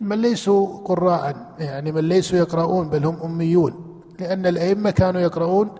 من 0.00 0.22
ليسوا 0.22 0.78
قراء 0.84 1.36
يعني 1.58 1.92
من 1.92 2.08
ليسوا 2.08 2.38
يقرؤون 2.38 2.88
بل 2.88 3.04
هم 3.04 3.16
أميون 3.24 4.02
لأن 4.20 4.46
الأئمة 4.46 4.90
كانوا 4.90 5.20
يقرؤون 5.20 5.70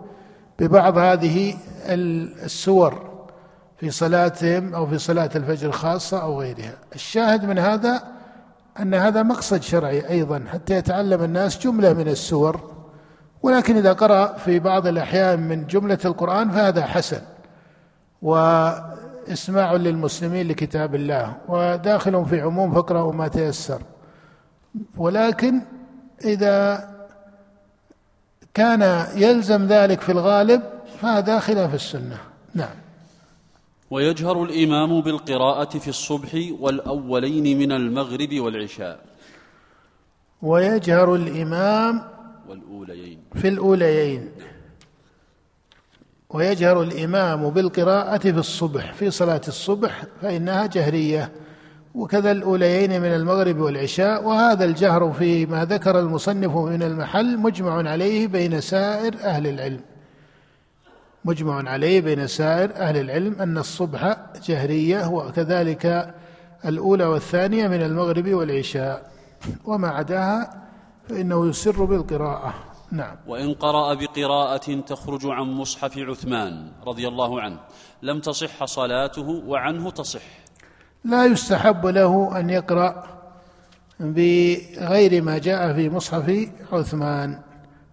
ببعض 0.59 0.99
هذه 0.99 1.55
السور 2.45 3.09
في 3.77 3.91
صلاتهم 3.91 4.75
أو 4.75 4.87
في 4.87 4.99
صلاة 4.99 5.31
الفجر 5.37 5.73
خاصة 5.73 6.23
أو 6.23 6.41
غيرها. 6.41 6.73
الشاهد 6.95 7.45
من 7.45 7.59
هذا 7.59 8.03
أن 8.81 8.95
هذا 8.95 9.23
مقصد 9.23 9.63
شرعي 9.63 10.11
أيضا 10.11 10.45
حتى 10.53 10.75
يتعلم 10.75 11.23
الناس 11.23 11.59
جملة 11.59 11.93
من 11.93 12.09
السور. 12.09 12.61
ولكن 13.43 13.77
إذا 13.77 13.93
قرأ 13.93 14.33
في 14.33 14.59
بعض 14.59 14.87
الأحيان 14.87 15.49
من 15.49 15.67
جملة 15.67 15.99
القرآن 16.05 16.51
فهذا 16.51 16.87
حسن. 16.87 17.21
وإسماع 18.23 19.73
للمسلمين 19.73 20.49
لكتاب 20.49 20.95
الله. 20.95 21.33
وداخل 21.49 22.27
في 22.27 22.41
عموم 22.41 22.75
فاقرأوا 22.75 23.13
ما 23.13 23.29
تيسر. 23.29 23.83
ولكن 24.97 25.63
إذا 26.25 26.89
كان 28.55 29.07
يلزم 29.17 29.67
ذلك 29.67 30.01
في 30.01 30.13
الغالب 30.13 30.63
فهذا 31.01 31.39
خلاف 31.39 31.75
السنة. 31.75 32.19
نعم. 32.55 32.75
ويجهر 33.91 34.43
الإمام 34.43 35.01
بالقراءة 35.01 35.79
في 35.79 35.89
الصبح 35.89 36.31
والأولين 36.61 37.59
من 37.59 37.73
المغرب 37.73 38.41
والعشاء. 38.41 39.01
ويجهر 40.43 41.15
الإمام 41.15 42.03
والأوليين. 42.49 43.19
في 43.35 43.49
الأوليين. 43.49 44.29
ويجهر 46.31 46.83
الإمام 46.83 47.51
بالقراءة 47.51 48.19
في 48.19 48.39
الصبح 48.39 48.93
في 48.93 49.11
صلاة 49.11 49.41
الصبح 49.49 50.05
فإنها 50.23 50.67
جهرية. 50.67 51.33
وكذا 51.95 52.31
الأوليين 52.31 53.01
من 53.01 53.15
المغرب 53.15 53.59
والعشاء 53.59 54.25
وهذا 54.25 54.65
الجهر 54.65 55.13
فيما 55.13 55.65
ذكر 55.65 55.99
المصنف 56.01 56.57
من 56.57 56.83
المحل 56.83 57.39
مجمع 57.39 57.91
عليه 57.91 58.27
بين 58.27 58.61
سائر 58.61 59.15
أهل 59.25 59.47
العلم. 59.47 59.81
مجمع 61.25 61.71
عليه 61.71 62.01
بين 62.01 62.27
سائر 62.27 62.77
أهل 62.77 62.97
العلم 62.97 63.43
أن 63.43 63.59
الصبح 63.59 64.17
جهرية 64.45 65.07
وكذلك 65.07 66.15
الأولى 66.65 67.05
والثانية 67.05 67.69
من 67.69 67.83
المغرب 67.83 68.29
والعشاء. 68.29 69.11
وما 69.65 69.89
عداها 69.89 70.69
فإنه 71.09 71.49
يسر 71.49 71.85
بالقراءة. 71.85 72.55
نعم. 72.93 73.17
وإن 73.27 73.55
قرأ 73.55 73.95
بقراءة 73.95 74.81
تخرج 74.81 75.21
عن 75.27 75.45
مصحف 75.45 75.99
عثمان 75.99 76.73
رضي 76.87 77.09
الله 77.09 77.41
عنه 77.41 77.59
لم 78.03 78.21
تصح 78.21 78.65
صلاته 78.65 79.29
وعنه 79.47 79.91
تصح. 79.91 80.48
لا 81.05 81.25
يستحب 81.25 81.87
له 81.87 82.41
أن 82.41 82.51
يقرأ 82.51 83.05
بغير 84.01 85.23
ما 85.23 85.39
جاء 85.39 85.73
في 85.73 85.91
مصحف 85.91 86.49
عثمان. 86.73 87.39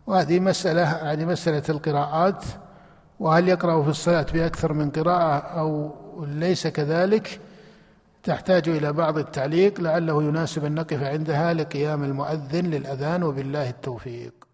وهذه 0.07 0.39
مسألة 0.39 0.81
يعني 0.81 1.25
مسألة 1.25 1.63
القراءات. 1.69 2.43
وهل 3.19 3.47
يقرأ 3.47 3.83
في 3.83 3.89
الصلاة 3.89 4.25
بأكثر 4.33 4.73
من 4.73 4.89
قراءة 4.89 5.37
أو 5.59 5.95
ليس 6.27 6.67
كذلك؟ 6.67 7.39
تحتاج 8.23 8.69
إلى 8.69 8.93
بعض 8.93 9.17
التعليق 9.17 9.81
لعله 9.81 10.23
يناسب 10.23 10.65
أن 10.65 10.75
نقف 10.75 11.03
عندها 11.03 11.53
لقيام 11.53 12.03
المؤذن 12.03 12.65
للأذان 12.65 13.23
وبالله 13.23 13.69
التوفيق. 13.69 14.44